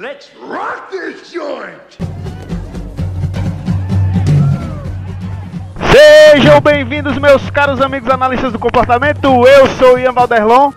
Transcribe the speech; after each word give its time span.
Let's 0.00 0.30
rock 0.40 0.92
this 0.92 1.32
joint! 1.32 1.98
Sejam 5.90 6.60
bem-vindos, 6.60 7.18
meus 7.18 7.50
caros 7.50 7.80
amigos 7.80 8.08
analistas 8.08 8.52
do 8.52 8.60
comportamento. 8.60 9.44
Eu 9.44 9.66
sou 9.76 9.98
Ian 9.98 10.12
Valderlon. 10.12 10.70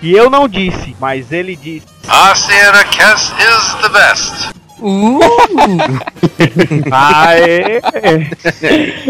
E 0.00 0.12
eu 0.12 0.30
não 0.30 0.48
disse, 0.48 0.96
mas 0.98 1.32
ele 1.32 1.54
disse. 1.54 1.86
Our 2.08 2.34
Sierra 2.34 2.82
Cast 2.84 3.34
is 3.34 3.74
the 3.82 3.90
best. 3.90 4.54
Aê! 6.90 7.82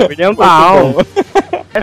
William 0.09 0.35
Brown. 0.35 0.95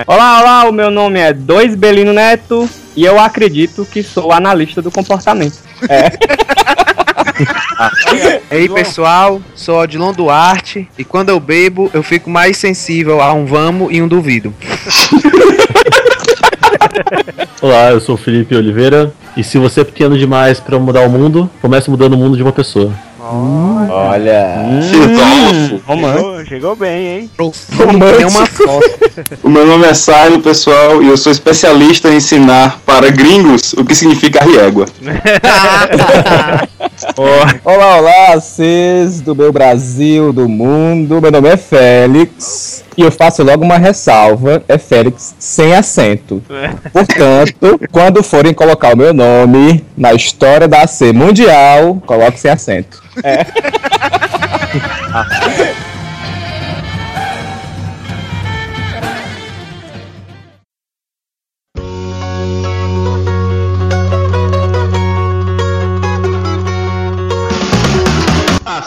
Olá, 0.06 0.42
olá, 0.42 0.66
o 0.66 0.74
meu 0.74 0.92
nome 0.92 1.18
é 1.18 1.32
Dois 1.32 1.76
Belino 1.76 2.12
Neto 2.12 2.70
e 2.94 3.06
eu 3.06 3.18
acredito 3.18 3.86
que 3.86 4.04
sou 4.04 4.34
analista 4.34 4.82
do 4.82 4.92
comportamento. 4.92 5.66
E 8.52 8.56
aí 8.56 8.70
pessoal, 8.70 9.42
sou 9.56 9.80
Odilon 9.80 10.12
Duarte 10.12 10.90
e 10.98 11.04
quando 11.04 11.30
eu 11.30 11.40
bebo 11.40 11.92
eu 11.94 12.02
fico 12.02 12.30
mais 12.30 12.58
sensível 12.58 13.22
a 13.22 13.32
um 13.34 13.46
vamos 13.46 13.94
e 13.94 14.02
um 14.02 14.08
duvido. 14.08 14.54
Olá, 17.62 17.92
eu 17.92 18.00
sou 18.00 18.16
o 18.16 18.18
Felipe 18.18 18.56
Oliveira. 18.56 19.12
E 19.36 19.44
se 19.44 19.58
você 19.58 19.82
é 19.82 19.84
pequeno 19.84 20.18
demais 20.18 20.60
pra 20.60 20.80
mudar 20.80 21.02
o 21.02 21.10
mundo, 21.10 21.50
comece 21.62 21.90
mudando 21.90 22.14
o 22.14 22.18
mundo 22.18 22.36
de 22.36 22.44
uma 22.44 22.52
pessoa. 22.52 22.92
Olha. 23.90 24.56
romance. 25.86 26.16
Chegou, 26.18 26.46
chegou 26.46 26.76
bem, 26.76 27.08
hein? 27.08 27.32
Tem 28.18 28.26
uma 28.26 28.46
foto. 28.46 28.90
O 29.44 29.50
meu 29.50 29.66
nome 29.66 29.86
é 29.86 29.94
Sailo, 29.94 30.40
pessoal, 30.40 31.04
e 31.04 31.08
eu 31.08 31.18
sou 31.18 31.32
especialista 31.32 32.10
em 32.10 32.18
ensinar 32.18 32.80
para 32.86 33.10
gringos 33.12 33.74
o 33.74 33.84
que 33.84 33.94
significa 33.94 34.44
riégua. 34.44 34.86
Olá, 37.18 37.98
olá, 37.98 38.36
vocês 38.36 39.22
do 39.22 39.36
meu 39.36 39.52
Brasil, 39.52 40.32
do 40.32 40.48
mundo. 40.48 41.20
Meu 41.20 41.32
nome 41.32 41.50
é 41.50 41.58
Félix. 41.58 42.84
E 42.96 43.02
eu 43.02 43.12
faço 43.12 43.42
logo 43.42 43.66
uma 43.66 43.80
ressalva: 43.80 44.64
é 44.68 44.78
Félix 44.78 45.36
sem 45.40 45.74
acento. 45.74 46.44
Portanto, 46.94 47.82
quando 47.92 48.22
forem 48.22 48.54
colocar 48.54 48.94
o 48.94 48.98
meu 48.98 49.16
nome 49.16 49.84
na 49.98 50.14
história 50.14 50.68
da 50.68 50.84
AC 50.84 51.12
Mundial, 51.12 52.00
coloque 52.06 52.40
sem 52.40 52.52
acento. 52.52 53.02
A 55.12 55.26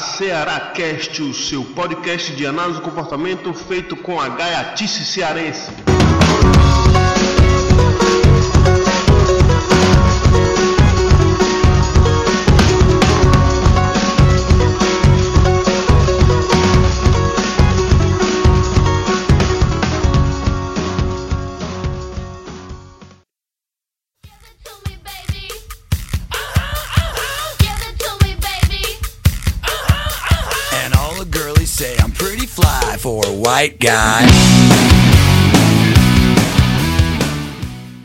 Ceará 0.01 0.73
Cast, 0.75 1.23
o 1.23 1.35
seu 1.35 1.63
podcast 1.63 2.33
de 2.33 2.47
análise 2.47 2.79
do 2.79 2.85
comportamento 2.85 3.53
feito 3.53 3.95
com 3.95 4.19
a 4.19 4.31
gaiatice 4.31 5.05
cearense. 5.05 5.71
White 33.51 33.77
guy. 33.81 34.27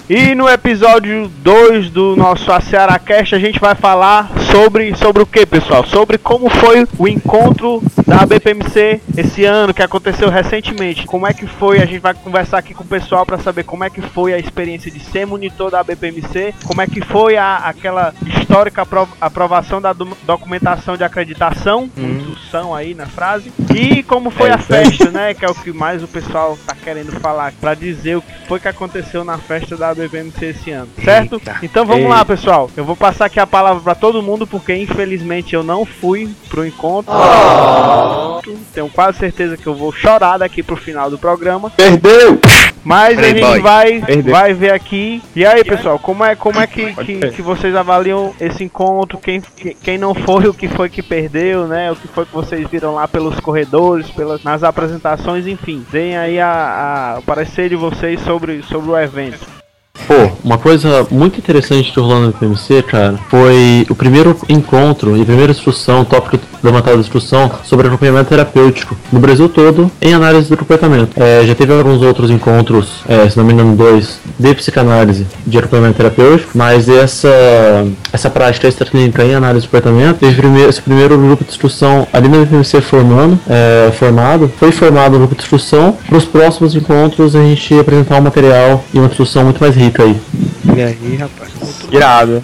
E 0.08 0.36
no 0.36 0.48
episódio 0.48 1.28
2 1.42 1.90
do 1.90 2.16
nosso 2.16 2.46
Cearacast 2.62 3.34
a 3.34 3.40
gente 3.40 3.60
vai 3.60 3.74
falar 3.74 4.30
sobre, 4.52 4.96
sobre 4.96 5.24
o 5.24 5.26
que, 5.26 5.44
pessoal? 5.48 5.84
Sobre 5.84 6.20
como 6.20 6.48
foi 6.48 6.88
o 7.00 7.08
encontro 7.08 7.82
da 8.06 8.24
BPMC 8.24 9.02
esse 9.18 9.46
ano, 9.46 9.74
que 9.74 9.82
aconteceu 9.82 10.30
recentemente. 10.30 11.08
Como 11.08 11.26
é 11.26 11.34
que 11.34 11.48
foi? 11.48 11.82
A 11.82 11.88
gente 11.88 11.98
vai 12.02 12.14
conversar 12.14 12.60
aqui 12.60 12.76
com 12.76 12.84
o 12.84 12.88
pessoal 12.88 13.26
para 13.26 13.40
saber 13.40 13.64
como 13.64 13.84
é 13.84 13.90
que 13.90 14.00
foi 14.00 14.32
a 14.32 14.38
experiência 14.38 14.92
de 14.92 15.00
ser 15.00 15.26
monitor 15.26 15.72
da 15.72 15.84
BPMC, 15.84 16.54
como 16.66 16.84
é 16.84 16.86
que 16.88 17.02
foi 17.02 17.36
a, 17.36 17.56
aquela 17.58 18.14
histórica 18.28 18.84
apro- 18.84 19.10
aprovação 19.20 19.82
da 19.82 19.92
do- 19.92 20.16
documentação 20.24 20.96
de 20.96 21.04
acreditação, 21.04 21.90
muitos 21.98 22.15
aí 22.74 22.94
na 22.94 23.06
frase, 23.06 23.52
e 23.76 24.04
como 24.04 24.30
foi 24.30 24.50
a 24.50 24.58
festa, 24.58 25.12
né? 25.12 25.34
Que 25.34 25.46
é 25.46 25.50
o 25.50 25.56
que 25.56 25.72
mais 25.72 26.04
o 26.04 26.08
pessoal 26.08 26.58
tá 26.66 26.76
querendo 26.76 27.12
falar, 27.20 27.54
para 27.60 27.74
dizer 27.74 28.18
o 28.18 28.22
que 28.22 28.48
foi 28.48 28.60
que 28.60 28.68
aconteceu 28.68 29.24
na 29.24 29.38
festa 29.38 29.76
da 29.76 29.94
BPMC 29.94 30.46
esse 30.46 30.72
ano, 30.72 30.90
certo? 31.04 31.36
Eita. 31.36 31.58
Então 31.62 31.86
vamos 31.86 32.10
lá, 32.10 32.24
pessoal. 32.24 32.70
Eu 32.76 32.86
vou 32.86 32.96
passar 32.96 33.26
aqui 33.26 33.40
a 33.40 33.48
palavra 33.48 33.82
para 33.82 33.96
todo 33.96 34.22
mundo 34.22 34.48
porque 34.48 34.76
infelizmente 34.76 35.54
eu 35.54 35.64
não 35.64 35.86
fui 35.86 36.30
pro 36.50 36.66
encontro. 36.66 37.14
Tenho 38.74 38.90
quase 38.90 39.18
certeza 39.18 39.58
que 39.58 39.68
eu 39.68 39.76
vou 39.76 39.92
chorar 39.92 40.38
daqui 40.38 40.62
pro 40.62 40.76
final 40.76 41.10
do 41.10 41.18
programa. 41.18 41.70
Perdeu! 41.72 42.40
Mas 42.86 43.18
a 43.18 43.22
Playboy. 43.22 43.52
gente 43.54 43.62
vai, 43.62 44.02
Perdeu. 44.02 44.32
vai 44.34 44.54
ver 44.54 44.72
aqui. 44.74 45.22
E 45.36 45.44
aí, 45.46 45.64
pessoal, 45.64 45.98
como 45.98 46.24
é, 46.24 46.36
como 46.36 46.60
é 46.60 46.68
que, 46.68 46.94
que, 46.94 47.20
que 47.32 47.42
vocês 47.42 47.76
avaliam 47.76 48.34
esse 48.40 48.64
encontro? 48.64 49.18
Quem, 49.18 49.42
que- 49.42 49.74
quem 49.74 49.98
não 49.98 50.14
foi, 50.14 50.48
o 50.48 50.54
que 50.54 50.68
foi 50.68 50.88
que 50.88 51.02
perdeu, 51.02 51.68
né? 51.68 51.92
O 51.92 51.96
que 51.96 52.08
foi 52.08 52.26
que 52.26 52.34
vocês 52.34 52.70
viram 52.70 52.94
lá 52.94 53.08
pelos 53.08 53.40
corredores, 53.40 54.10
pelas, 54.12 54.44
nas 54.44 54.64
apresentações, 54.64 55.48
enfim. 55.48 55.84
Deem 55.92 56.16
aí 56.16 56.40
a, 56.40 57.16
a- 57.16 57.20
o 57.20 57.24
parecer 57.24 57.70
de 57.70 57.76
vocês 57.76 58.22
sobre, 58.22 58.62
sobre 58.64 58.92
o 58.92 58.98
evento. 58.98 59.55
Pô, 60.08 60.32
uma 60.44 60.58
coisa 60.58 61.08
muito 61.10 61.40
interessante 61.40 61.92
que 61.92 62.00
rolou 62.00 62.20
no 62.20 62.32
PMC, 62.32 62.84
cara, 62.84 63.20
foi 63.28 63.86
o 63.90 63.96
primeiro 63.96 64.38
encontro 64.48 65.18
e 65.18 65.22
a 65.22 65.26
primeira 65.26 65.52
instrução, 65.52 66.06
tópico 66.06 66.38
levantada 66.62 66.96
da 66.96 67.02
instrução 67.02 67.52
sobre 67.64 67.88
acompanhamento 67.88 68.30
terapêutico 68.30 68.96
no 69.12 69.20
Brasil 69.20 69.48
todo 69.48 69.90
em 70.02 70.14
análise 70.14 70.50
do 70.50 70.58
comportamento. 70.58 71.10
É, 71.16 71.46
já 71.46 71.54
teve 71.54 71.74
alguns 71.74 72.02
outros 72.02 72.30
encontros, 72.30 73.04
é, 73.08 73.30
se 73.30 73.38
não 73.38 73.46
me 73.46 73.54
engano, 73.54 73.76
dois, 73.76 74.20
de 74.38 74.54
psicanálise 74.54 75.28
de 75.46 75.58
acompanhamento 75.58 75.98
terapêutico, 75.98 76.52
mas 76.56 76.90
essa, 76.90 77.30
essa 78.12 78.30
prática 78.30 78.68
extraclínica 78.68 79.24
em 79.24 79.36
análise 79.36 79.66
do 79.66 79.70
comportamento, 79.70 80.18
teve 80.18 80.36
primeiro, 80.36 80.70
esse 80.70 80.82
primeiro 80.82 81.18
grupo 81.18 81.44
de 81.44 81.50
instrução 81.52 82.08
ali 82.12 82.28
na 82.28 82.46
PMC 82.46 82.82
formando, 82.82 83.40
é, 83.48 83.92
formado, 83.92 84.52
foi 84.58 84.72
formado 84.72 85.16
o 85.16 85.20
grupo 85.20 85.36
de 85.36 85.42
instrução, 85.42 85.98
para 86.08 86.18
os 86.18 86.26
próximos 86.26 86.76
encontros 86.76 87.36
a 87.36 87.42
gente 87.42 87.78
apresentar 87.80 88.18
um 88.18 88.22
material 88.22 88.84
e 88.94 88.98
uma 88.98 89.08
instrução 89.08 89.44
muito 89.44 89.60
mais 89.60 89.76
rica 89.76 89.95
aí. 90.04 90.22
E 90.76 90.82
aí, 90.82 91.16
rapaz? 91.16 91.52
Irado. 91.92 92.44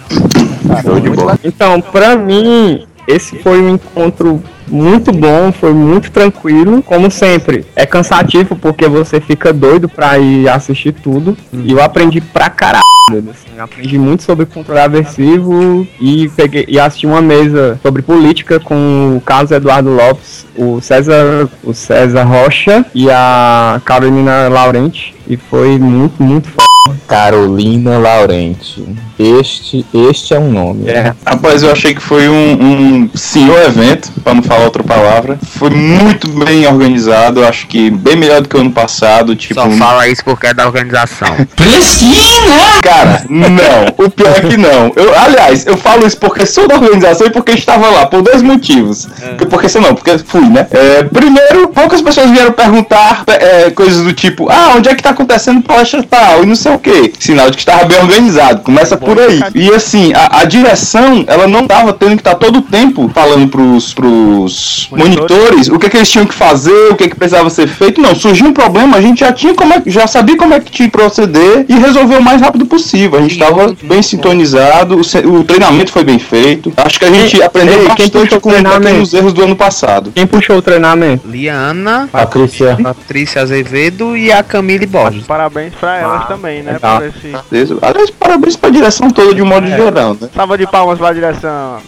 Show 0.82 1.00
de 1.00 1.10
bola. 1.10 1.38
Então, 1.44 1.80
pra 1.80 2.16
mim, 2.16 2.86
esse 3.06 3.38
foi 3.38 3.60
um 3.60 3.74
encontro 3.74 4.42
muito 4.72 5.12
bom, 5.12 5.52
foi 5.52 5.72
muito 5.72 6.10
tranquilo, 6.10 6.82
como 6.82 7.10
sempre. 7.10 7.66
É 7.76 7.84
cansativo 7.84 8.56
porque 8.56 8.88
você 8.88 9.20
fica 9.20 9.52
doido 9.52 9.88
pra 9.88 10.18
ir 10.18 10.48
assistir 10.48 10.92
tudo. 10.92 11.36
E 11.52 11.72
eu 11.72 11.82
aprendi 11.82 12.20
pra 12.20 12.48
caralho. 12.48 12.82
Assim, 13.10 13.58
aprendi 13.58 13.98
muito 13.98 14.22
sobre 14.22 14.46
controle 14.46 14.80
aversivo 14.80 15.86
e 16.00 16.30
peguei 16.30 16.64
e 16.68 16.78
assisti 16.78 17.04
uma 17.06 17.20
mesa 17.20 17.78
sobre 17.82 18.00
política 18.00 18.58
com 18.60 19.16
o 19.16 19.20
Carlos 19.20 19.50
Eduardo 19.50 19.90
Lopes, 19.90 20.46
o 20.56 20.80
César, 20.80 21.48
o 21.62 21.74
César 21.74 22.22
Rocha 22.22 22.86
e 22.94 23.10
a 23.10 23.80
Carolina 23.84 24.48
Laurenti. 24.48 25.14
E 25.26 25.36
foi 25.36 25.78
muito, 25.78 26.22
muito 26.22 26.48
foda. 26.48 26.72
Carolina 27.06 27.98
Laurenti. 27.98 28.84
Este, 29.18 29.86
este 29.92 30.34
é 30.34 30.38
um 30.38 30.50
nome. 30.50 30.88
É. 30.88 31.14
Rapaz, 31.24 31.62
eu 31.62 31.70
achei 31.70 31.94
que 31.94 32.00
foi 32.00 32.28
um, 32.28 33.04
um 33.04 33.10
senhor 33.14 33.58
evento, 33.62 34.10
para 34.24 34.34
não 34.34 34.42
falar 34.42 34.61
outra 34.64 34.82
palavra. 34.82 35.38
Foi 35.58 35.70
muito 35.70 36.28
bem 36.28 36.66
organizado, 36.66 37.40
eu 37.40 37.48
acho 37.48 37.66
que 37.66 37.90
bem 37.90 38.16
melhor 38.16 38.40
do 38.40 38.48
que 38.48 38.56
o 38.56 38.60
ano 38.60 38.72
passado. 38.72 39.34
Tipo, 39.34 39.54
Só 39.54 39.70
fala 39.70 40.08
isso 40.08 40.24
porque 40.24 40.48
é 40.48 40.54
da 40.54 40.66
organização. 40.66 41.28
Cara, 42.82 43.24
não. 43.28 44.04
O 44.04 44.10
pior 44.10 44.36
é 44.36 44.40
que 44.40 44.56
não. 44.56 44.92
Eu, 44.96 45.16
aliás, 45.18 45.66
eu 45.66 45.76
falo 45.76 46.06
isso 46.06 46.16
porque 46.16 46.44
sou 46.44 46.66
da 46.66 46.74
organização 46.74 47.26
e 47.26 47.30
porque 47.30 47.52
estava 47.52 47.88
lá, 47.88 48.06
por 48.06 48.22
dois 48.22 48.42
motivos. 48.42 49.06
Porque, 49.06 49.46
porque 49.46 49.68
se 49.68 49.78
não, 49.78 49.94
porque 49.94 50.18
fui, 50.18 50.48
né? 50.48 50.66
É, 50.70 51.04
primeiro, 51.04 51.68
poucas 51.68 52.02
pessoas 52.02 52.30
vieram 52.30 52.52
perguntar 52.52 53.22
é, 53.26 53.70
coisas 53.70 54.02
do 54.02 54.12
tipo, 54.12 54.50
ah, 54.50 54.74
onde 54.76 54.88
é 54.88 54.94
que 54.94 55.02
tá 55.02 55.10
acontecendo 55.10 55.62
palestra 55.62 56.02
tal? 56.02 56.42
E 56.42 56.46
não 56.46 56.56
sei 56.56 56.72
é 56.72 56.74
o 56.74 56.78
quê? 56.78 57.12
Sinal 57.18 57.50
de 57.50 57.56
que 57.56 57.62
estava 57.62 57.84
bem 57.84 57.98
organizado. 57.98 58.62
Começa 58.62 58.96
por 58.96 59.18
aí. 59.20 59.40
E 59.54 59.70
assim, 59.70 60.12
a, 60.14 60.40
a 60.40 60.44
direção, 60.44 61.24
ela 61.26 61.46
não 61.46 61.66
tava 61.66 61.92
tendo 61.92 62.12
que 62.12 62.20
estar 62.20 62.34
todo 62.34 62.58
o 62.58 62.62
tempo 62.62 63.10
falando 63.14 63.48
pros, 63.48 63.94
pros 63.94 64.41
monitores. 64.90 65.68
o 65.68 65.78
que, 65.78 65.88
que 65.88 65.96
eles 65.96 66.10
tinham 66.10 66.26
que 66.26 66.34
fazer, 66.34 66.90
o 66.90 66.96
que, 66.96 67.08
que 67.08 67.16
precisava 67.16 67.48
ser 67.50 67.68
feito. 67.68 68.00
Não, 68.00 68.14
surgiu 68.14 68.46
um 68.46 68.52
problema, 68.52 68.96
a 68.96 69.00
gente 69.00 69.20
já 69.20 69.32
tinha 69.32 69.54
como 69.54 69.72
é, 69.72 69.82
já 69.86 70.06
sabia 70.06 70.36
como 70.36 70.54
é 70.54 70.60
que 70.60 70.70
tinha 70.70 70.88
que 70.88 70.92
proceder 70.92 71.64
e 71.68 71.74
resolveu 71.74 72.18
o 72.18 72.22
mais 72.22 72.40
rápido 72.40 72.66
possível. 72.66 73.18
A 73.18 73.22
gente 73.22 73.32
estava 73.32 73.74
bem 73.82 74.02
sintonizado, 74.02 74.96
o, 74.96 75.38
o 75.38 75.44
treinamento 75.44 75.92
foi 75.92 76.04
bem 76.04 76.18
feito. 76.18 76.72
Acho 76.76 76.98
que 76.98 77.04
a 77.04 77.10
gente 77.10 77.36
Ei, 77.36 77.42
aprendeu 77.42 77.74
ei, 77.74 77.80
quem 77.80 78.06
bastante 78.06 78.10
puxou 78.10 78.38
o 78.38 78.40
com 78.40 78.50
aqueles 78.50 79.14
erros 79.14 79.32
do 79.32 79.42
ano 79.42 79.56
passado. 79.56 80.12
Quem 80.14 80.26
puxou 80.26 80.56
o 80.56 80.62
treinamento? 80.62 81.28
Liana, 81.28 82.08
Patrícia. 82.10 82.76
Patrícia 82.82 83.42
Azevedo 83.42 84.16
e 84.16 84.32
a 84.32 84.42
Camille 84.42 84.86
Borges. 84.86 85.26
Parabéns 85.26 85.74
pra 85.74 85.96
elas 85.96 86.26
também, 86.26 86.62
né? 86.62 86.72
legal. 86.72 86.98
Por 86.98 87.06
esse... 87.06 87.76
Aliás, 87.80 88.10
parabéns 88.10 88.56
pra 88.56 88.70
direção 88.70 89.10
toda 89.10 89.34
de 89.34 89.42
um 89.42 89.46
modo 89.46 89.66
geral, 89.66 90.16
né? 90.20 90.28
Salva 90.34 90.58
de 90.58 90.66
palmas 90.66 90.98
pra 90.98 91.12
direção. 91.12 91.78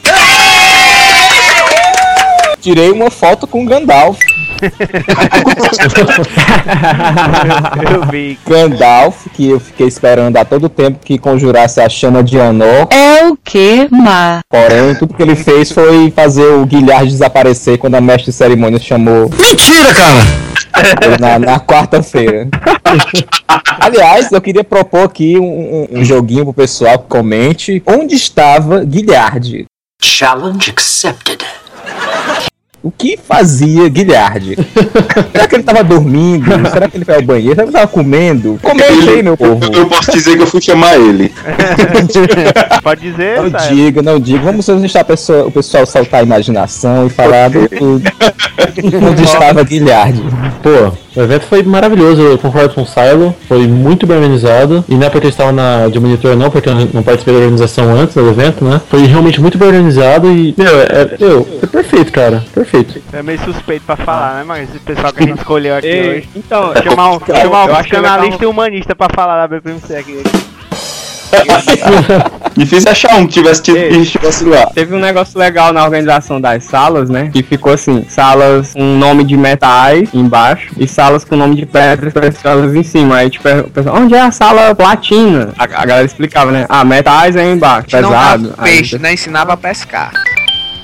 Tirei 2.65 2.91
uma 2.93 3.11
foto 3.11 3.47
com 3.47 3.63
o 3.63 3.67
Gandalf. 3.67 4.19
Eu 7.85 8.07
vi. 8.11 8.39
Gandalf, 8.49 9.27
que 9.35 9.51
eu 9.51 9.61
fiquei 9.61 9.87
esperando 9.87 10.35
há 10.39 10.47
todo 10.47 10.71
tempo 10.71 10.99
que 11.05 11.19
conjurasse 11.19 11.79
a 11.83 11.91
chama 11.91 12.23
de 12.25 12.41
Anor. 12.41 12.89
É 12.91 13.27
o 13.29 13.37
que, 13.37 13.87
Má? 13.91 14.41
Porém, 14.49 14.95
tudo 14.95 15.13
que 15.13 15.23
ele 15.23 15.37
fez 15.37 15.71
foi 15.71 16.11
fazer 16.11 16.47
o 16.55 16.65
Guilherme 16.65 17.11
desaparecer 17.11 17.77
quando 17.77 17.97
a 17.97 18.01
mestre 18.01 18.31
de 18.31 18.33
cerimônia 18.33 18.79
chamou 18.81 19.29
Mentira, 19.29 19.93
cara! 19.95 21.19
na, 21.21 21.39
na 21.39 21.61
quarta-feira. 21.61 22.49
Aliás, 23.79 24.33
eu 24.33 24.41
queria 24.41 24.65
propor 24.65 25.03
aqui 25.05 25.37
um, 25.39 25.45
um- 25.93 25.99
um 26.01 26.05
joguinho 26.05 26.45
pro 26.45 26.55
pessoal 26.55 26.99
que 26.99 27.09
comente. 27.09 27.83
Onde 27.85 28.15
estava 28.15 28.83
Guilherme? 28.85 29.67
Challenge 30.03 30.71
accepted. 30.71 31.45
O 32.85 32.91
que 32.91 33.17
fazia 33.17 33.89
Guilherme? 33.89 34.57
Será 35.33 35.49
que 35.49 35.55
ele 35.57 35.63
tava 35.63 35.83
dormindo? 35.83 36.45
Será 36.71 36.87
que 36.87 36.99
ele 36.99 37.05
foi 37.07 37.15
ao 37.15 37.23
banheiro? 37.23 37.55
Será 37.55 37.63
que 37.63 37.69
ele 37.71 37.79
tava 37.79 37.87
comendo? 37.87 38.59
Comente 38.61 39.09
aí, 39.09 39.23
meu 39.23 39.39
povo. 39.39 39.59
Eu 39.73 39.87
posso 39.87 40.13
dizer 40.13 40.37
que 40.37 40.43
eu 40.43 40.47
fui 40.47 40.61
chamar 40.61 40.95
ele. 40.97 41.33
Pode 42.85 43.01
dizer, 43.11 43.41
Não 43.41 43.51
Saia? 43.51 43.75
diga, 43.75 44.03
não 44.03 44.21
diga. 44.21 44.41
Vamos 44.41 44.67
deixar 44.67 45.01
a 45.01 45.05
pessoa- 45.05 45.47
o 45.47 45.51
pessoal 45.51 45.87
soltar 45.87 46.21
a 46.21 46.23
imaginação 46.23 47.07
e 47.07 47.11
falar 47.11 47.49
do 47.49 47.67
tudo. 47.71 48.03
Onde 49.11 49.23
estava 49.25 49.63
Guilherme? 49.65 50.23
Pô, 50.63 50.93
o 51.19 51.23
evento 51.23 51.47
foi 51.47 51.63
maravilhoso, 51.63 52.21
eu 52.21 52.37
concordo 52.39 52.75
com 52.75 52.83
o 52.83 52.87
Silo, 52.87 53.35
foi 53.49 53.67
muito 53.67 54.07
bem 54.07 54.17
organizado. 54.19 54.85
E 54.89 54.95
não 54.95 55.07
é 55.07 55.11
porque 55.11 55.27
eu 55.27 55.31
estava 55.31 55.53
na, 55.53 55.89
de 55.89 55.99
monitor 55.99 56.37
não, 56.37 56.51
porque 56.51 56.69
eu 56.69 56.75
não 56.93 57.03
participei 57.03 57.33
da 57.35 57.41
organização 57.41 57.95
antes 57.97 58.15
do 58.15 58.29
evento, 58.29 58.63
né? 58.65 58.79
Foi 58.91 59.07
realmente 59.07 59.41
muito 59.41 59.57
bem 59.57 59.69
organizado 59.69 60.31
e, 60.31 60.55
meu, 60.59 60.81
é, 60.81 61.17
meu, 61.19 61.49
foi 61.61 61.69
perfeito, 61.69 62.13
cara. 62.13 62.45
Perfeito. 62.55 62.74
É 63.13 63.23
meio 63.23 63.39
suspeito 63.45 63.85
pra 63.87 63.97
falar, 63.97 64.35
né? 64.37 64.45
Mas 64.47 64.69
esse 64.71 64.79
pessoal 64.81 65.13
que 65.13 65.23
a 65.23 65.27
gente 65.27 65.39
escolheu 65.39 65.77
aqui 65.77 65.87
Ei, 65.87 66.11
hoje. 66.19 66.29
então, 66.37 66.73
Chamar 66.83 67.11
um, 67.11 67.21
eu- 67.27 67.37
chamar 67.37 67.65
um 67.65 67.75
psicanalista 67.77 68.33
tava- 68.33 68.45
e 68.45 68.47
humanista 68.47 68.95
pra 68.97 69.09
falar 69.15 69.37
da 69.41 69.49
BPMC 69.49 69.97
aqui. 69.97 70.23
Difícil 72.57 72.89
achar 72.91 73.17
um 73.17 73.27
que 73.27 73.33
tivesse 73.35 73.63
tido 73.63 73.77
Ei. 73.79 73.89
que 73.91 73.97
estivesse 73.97 74.45
lá. 74.45 74.67
Teve 74.67 74.95
um 74.95 75.01
negócio 75.01 75.37
legal 75.39 75.73
na 75.73 75.83
organização 75.85 76.41
das 76.41 76.63
salas, 76.65 77.11
né? 77.11 77.29
Que 77.33 77.43
ficou 77.43 77.73
assim: 77.73 78.05
salas 78.09 78.73
com 78.73 78.97
nome 78.97 79.25
de 79.25 79.37
metais 79.37 80.09
embaixo 80.15 80.71
e 80.79 80.87
salas 80.87 81.25
com 81.25 81.35
nome 81.35 81.57
de 81.57 81.67
pedras 81.67 82.13
preciosas 82.13 82.75
em 82.77 82.85
cima. 82.85 83.17
Aí, 83.17 83.31
tipo, 83.31 83.49
o 83.49 83.71
pessoal, 83.71 83.97
onde 83.97 84.15
é 84.15 84.21
a 84.21 84.31
sala 84.31 84.73
platina? 84.77 85.53
A, 85.59 85.65
a 85.65 85.67
galera 85.85 86.05
explicava, 86.07 86.53
né? 86.53 86.67
Ah, 86.69 86.85
metais 86.85 87.35
é 87.35 87.51
embaixo, 87.51 87.89
Não 88.01 88.11
pesado. 88.11 88.55
Aí, 88.57 88.77
peixe, 88.77 88.99
né? 88.99 89.15
Ensinava 89.15 89.55
a 89.55 89.57
pescar. 89.57 90.13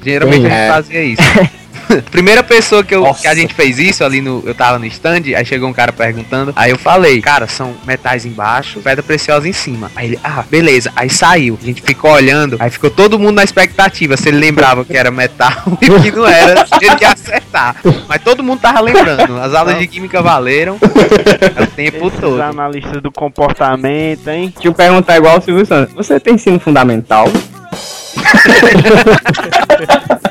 Geralmente 0.03 0.41
Sim, 0.41 0.47
a 0.47 0.51
gente 0.51 0.59
é. 0.61 0.69
fazia 0.73 1.03
isso. 1.05 1.23
Primeira 2.11 2.43
pessoa 2.43 2.85
que, 2.85 2.95
eu, 2.95 3.13
que 3.15 3.27
a 3.27 3.35
gente 3.35 3.55
fez 3.55 3.79
isso 3.79 4.05
ali 4.05 4.21
no. 4.21 4.43
Eu 4.45 4.55
tava 4.55 4.79
no 4.79 4.87
stand, 4.87 5.23
aí 5.37 5.45
chegou 5.45 5.69
um 5.69 5.73
cara 5.73 5.93
perguntando. 5.93 6.53
Aí 6.57 6.71
eu 6.71 6.79
falei, 6.79 7.21
cara, 7.21 7.47
são 7.47 7.75
metais 7.87 8.25
embaixo, 8.25 8.81
pedra 8.81 9.03
preciosa 9.03 9.49
em 9.49 9.53
cima. 9.53 9.91
Aí 9.95 10.09
ele, 10.09 10.21
ah, 10.23 10.45
beleza. 10.49 10.93
Aí 10.95 11.11
saiu. 11.11 11.59
A 11.61 11.65
gente 11.65 11.83
ficou 11.83 12.11
olhando, 12.11 12.57
aí 12.59 12.71
ficou 12.71 12.91
todo 12.91 13.19
mundo 13.19 13.37
na 13.37 13.45
expectativa 13.45 14.17
se 14.17 14.29
ele 14.29 14.39
lembrava 14.39 14.85
que 14.85 14.97
era 14.97 15.11
metal 15.11 15.51
e 15.81 16.01
que 16.01 16.11
não 16.11 16.27
era, 16.27 16.67
se 16.67 16.85
ele 16.85 16.97
ia 17.01 17.13
acertar. 17.13 17.77
Mas 18.09 18.23
todo 18.23 18.43
mundo 18.43 18.61
tava 18.61 18.81
lembrando. 18.81 19.39
As 19.41 19.55
aulas 19.55 19.79
de 19.79 19.87
química 19.87 20.23
valeram 20.23 20.77
o 20.77 21.67
tempo 21.75 22.07
Esses 22.07 22.21
todo. 22.21 22.41
analistas 22.41 23.03
do 23.03 23.11
comportamento, 23.11 24.29
hein? 24.29 24.53
Deixa 24.55 24.69
eu 24.69 24.75
perguntar 24.75 25.17
igual 25.17 25.39
o 25.39 25.41
Silvio 25.41 25.67
Santos. 25.67 25.95
Você 25.95 26.21
tem 26.21 26.35
ensino 26.35 26.61
fundamental? 26.61 27.29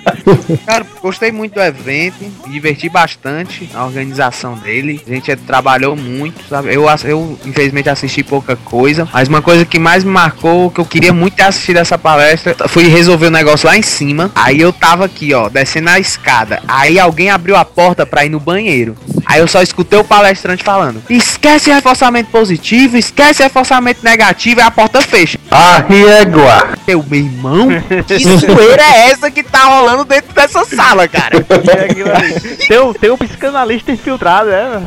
Cara, 0.65 0.85
gostei 1.01 1.31
muito 1.31 1.53
do 1.55 1.61
evento, 1.61 2.15
me 2.45 2.53
diverti 2.53 2.89
bastante 2.89 3.69
na 3.73 3.85
organização 3.85 4.55
dele. 4.55 5.01
A 5.05 5.09
gente 5.09 5.35
trabalhou 5.37 5.95
muito, 5.95 6.47
sabe? 6.47 6.73
Eu, 6.73 6.85
eu 7.03 7.39
infelizmente 7.45 7.89
assisti 7.89 8.23
pouca 8.23 8.55
coisa, 8.55 9.07
mas 9.11 9.27
uma 9.27 9.41
coisa 9.41 9.65
que 9.65 9.79
mais 9.79 10.03
me 10.03 10.11
marcou, 10.11 10.69
que 10.71 10.79
eu 10.79 10.85
queria 10.85 11.13
muito 11.13 11.35
ter 11.35 11.43
assistido 11.43 11.77
essa 11.77 11.97
palestra, 11.97 12.55
foi 12.67 12.87
resolver 12.87 13.27
o 13.27 13.31
negócio 13.31 13.67
lá 13.67 13.77
em 13.77 13.81
cima. 13.81 14.31
Aí 14.35 14.59
eu 14.59 14.71
tava 14.71 15.05
aqui, 15.05 15.33
ó, 15.33 15.49
descendo 15.49 15.89
a 15.89 15.99
escada. 15.99 16.61
Aí 16.67 16.99
alguém 16.99 17.29
abriu 17.29 17.55
a 17.55 17.65
porta 17.65 18.05
pra 18.05 18.25
ir 18.25 18.29
no 18.29 18.39
banheiro. 18.39 18.95
Aí 19.29 19.39
eu 19.39 19.47
só 19.47 19.61
escutei 19.61 19.99
o 19.99 20.03
palestrante 20.03 20.63
falando: 20.63 21.03
esquece 21.07 21.69
reforçamento 21.71 22.31
positivo, 22.31 22.97
esquece 22.97 23.43
reforçamento 23.43 23.99
negativo, 24.03 24.59
e 24.59 24.63
a 24.63 24.71
porta 24.71 25.01
fecha. 25.01 25.37
A 25.51 25.77
régua. 25.87 26.69
Eu, 26.87 27.05
meu 27.07 27.19
irmão, 27.19 27.67
que 28.07 28.17
zoeira 28.37 28.81
é 28.81 29.11
essa 29.11 29.29
que 29.29 29.43
tá 29.43 29.65
rolando 29.65 30.03
dentro 30.03 30.33
dessa 30.33 30.65
sala, 30.65 31.07
cara? 31.07 31.37
É. 31.37 32.39
Tem, 32.67 32.77
o- 32.79 32.93
tem 32.93 33.09
um 33.11 33.17
psicanalista 33.17 33.91
infiltrado, 33.91 34.49
é? 34.51 34.79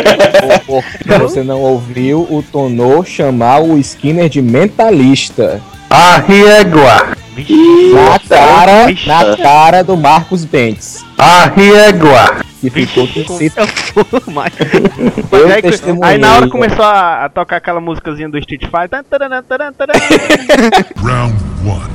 Você 1.20 1.42
não 1.42 1.60
ouviu 1.60 2.20
o 2.30 2.42
Tonô 2.42 3.04
chamar 3.04 3.60
o 3.60 3.78
Skinner 3.78 4.28
de 4.28 4.40
mentalista. 4.42 5.60
A 5.88 6.16
régua. 6.18 7.08
Na 7.92 8.18
cara, 8.28 8.86
na 9.06 9.36
cara 9.36 9.82
do 9.84 9.96
Marcos 9.96 10.44
Bentes. 10.44 11.04
A 11.18 11.46
régua. 11.46 12.36
Que 12.60 12.70
ficou 12.70 13.06
com 13.24 13.38
se 13.38 13.50
Mas- 14.32 14.52
Mas 15.30 15.82
aí, 15.82 15.98
aí 16.02 16.18
na 16.18 16.34
hora 16.34 16.48
começou 16.48 16.84
a, 16.84 17.24
a 17.24 17.28
tocar 17.28 17.56
aquela 17.56 17.80
músicazinha 17.80 18.28
do 18.28 18.38
Street 18.38 18.62
Fighter. 18.64 19.02
taran, 19.04 19.42
taran, 19.42 19.72
taran. 19.72 19.92
Round 21.02 21.34
one. 21.66 21.90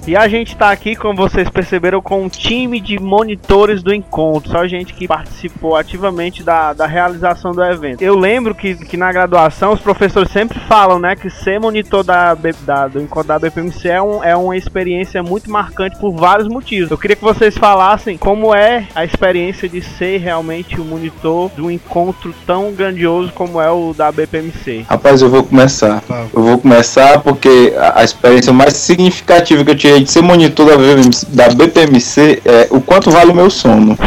E 0.05 0.17
a 0.17 0.27
gente 0.27 0.53
tá 0.57 0.69
aqui, 0.69 0.97
como 0.97 1.15
vocês 1.15 1.49
perceberam, 1.49 2.01
com 2.01 2.23
um 2.23 2.27
time 2.27 2.81
de 2.81 2.99
monitores 2.99 3.81
do 3.81 3.93
encontro. 3.93 4.51
Só 4.51 4.67
gente 4.67 4.93
que 4.93 5.07
participou 5.07 5.77
ativamente 5.77 6.43
da, 6.43 6.73
da 6.73 6.85
realização 6.85 7.53
do 7.53 7.63
evento. 7.63 8.01
Eu 8.01 8.17
lembro 8.19 8.53
que, 8.53 8.75
que 8.75 8.97
na 8.97 9.13
graduação 9.13 9.71
os 9.71 9.79
professores 9.79 10.29
sempre 10.29 10.59
falam, 10.59 10.99
né, 10.99 11.15
que 11.15 11.29
ser 11.29 11.57
monitor 11.57 12.03
da, 12.03 12.35
da- 12.65 12.87
do 12.89 12.99
encontro 13.01 13.29
da 13.29 13.39
BPMC 13.39 13.87
é, 13.87 14.01
um, 14.01 14.21
é 14.21 14.35
uma 14.35 14.57
experiência 14.57 15.23
muito 15.23 15.49
marcante 15.49 15.97
por 15.97 16.11
vários 16.13 16.49
motivos. 16.49 16.91
Eu 16.91 16.97
queria 16.97 17.15
que 17.15 17.23
vocês 17.23 17.57
falassem 17.57 18.17
como 18.17 18.53
é 18.53 18.85
a 18.93 19.05
experiência 19.05 19.69
de 19.69 19.81
ser 19.81 20.17
realmente 20.17 20.81
o 20.81 20.83
monitor 20.83 21.49
de 21.55 21.61
um 21.61 21.71
encontro 21.71 22.35
tão 22.45 22.73
grandioso 22.73 23.31
como 23.33 23.61
é 23.61 23.71
o 23.71 23.93
da 23.93 24.11
BPMC. 24.11 24.85
Rapaz, 24.89 25.21
eu 25.21 25.29
vou 25.29 25.43
começar. 25.45 26.03
Eu 26.33 26.43
vou 26.43 26.57
começar 26.57 27.19
porque 27.21 27.73
a, 27.77 28.01
a 28.01 28.03
experiência 28.03 28.51
mais 28.51 28.73
significativa 28.73 29.63
que 29.63 29.71
eu 29.71 29.92
tirei 29.93 30.03
de 30.03 30.11
ser 30.11 30.21
monitor 30.21 30.65
da 30.65 30.77
BPMC, 30.77 31.25
da 31.29 31.49
BPMC 31.49 32.41
é 32.45 32.67
o 32.71 32.81
quanto 32.81 33.11
vale 33.11 33.31
o 33.31 33.35
meu 33.35 33.49
sono. 33.49 33.97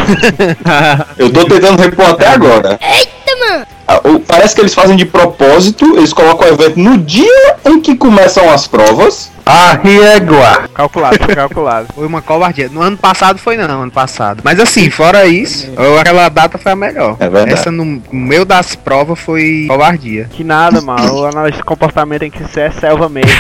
eu 1.17 1.31
tô 1.33 1.45
tentando 1.45 1.81
repor 1.81 2.07
até 2.07 2.27
agora. 2.29 2.79
Eita, 2.81 3.49
mano! 3.49 3.67
Ah, 3.87 4.01
Parece 4.27 4.55
que 4.55 4.61
eles 4.63 4.75
fazem 4.75 4.97
de 4.97 5.05
propósito, 5.05 5.97
eles 5.97 6.13
colocam 6.13 6.49
o 6.49 6.53
evento 6.53 6.79
no 6.79 6.99
dia 6.99 7.57
em 7.65 7.81
que 7.81 7.95
começam 7.95 8.51
as 8.51 8.67
provas. 8.67 9.31
A 9.49 9.75
riegua. 9.83 10.69
Calculado, 10.75 11.19
foi 11.25 11.35
calculado. 11.37 11.87
Foi 11.95 12.05
uma 12.07 12.21
covardia. 12.21 12.69
No 12.69 12.83
ano 12.83 12.97
passado 12.97 13.39
foi 13.39 13.57
não, 13.57 13.83
ano 13.83 13.93
passado. 13.93 14.41
Mas 14.43 14.59
assim, 14.59 14.91
fora 14.91 15.25
isso, 15.27 15.71
eu- 15.79 15.99
aquela 16.01 16.29
data 16.29 16.59
foi 16.59 16.73
a 16.73 16.77
melhor. 16.77 17.17
É 17.21 17.29
verdade. 17.29 17.53
Essa 17.53 17.71
no 17.71 18.03
meio 18.11 18.45
das 18.45 18.75
provas 18.75 19.19
foi 19.21 19.67
covardia. 19.69 20.29
Que 20.33 20.43
nada, 20.43 20.81
mano. 20.81 21.15
O 21.15 21.27
análise 21.27 21.59
de 21.59 21.63
comportamento 21.65 22.21
tem 22.21 22.31
que 22.31 22.43
ser 22.53 22.61
é 22.63 22.71
selva 22.73 23.09
mesmo. 23.09 23.31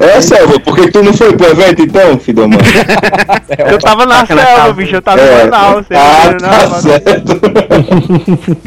É, 0.00 0.20
Selva, 0.20 0.58
porque 0.60 0.90
tu 0.90 1.02
não 1.02 1.12
foi 1.12 1.32
pro 1.36 1.46
evento 1.50 1.82
então, 1.82 2.18
filho 2.18 2.42
da 2.42 2.48
mãe? 2.48 2.58
Eu 3.70 3.78
tava 3.78 4.06
na 4.06 4.24
selva, 4.26 4.72
bicho. 4.72 4.94
Eu 4.96 5.02
tava 5.02 5.20
É. 5.20 5.44
no 5.44 5.54
anal. 5.54 5.74
Você 5.82 5.94
Ah, 5.94 6.30
não, 6.32 6.38
tá 6.38 6.68
não, 6.68 6.80
certo. 6.80 7.40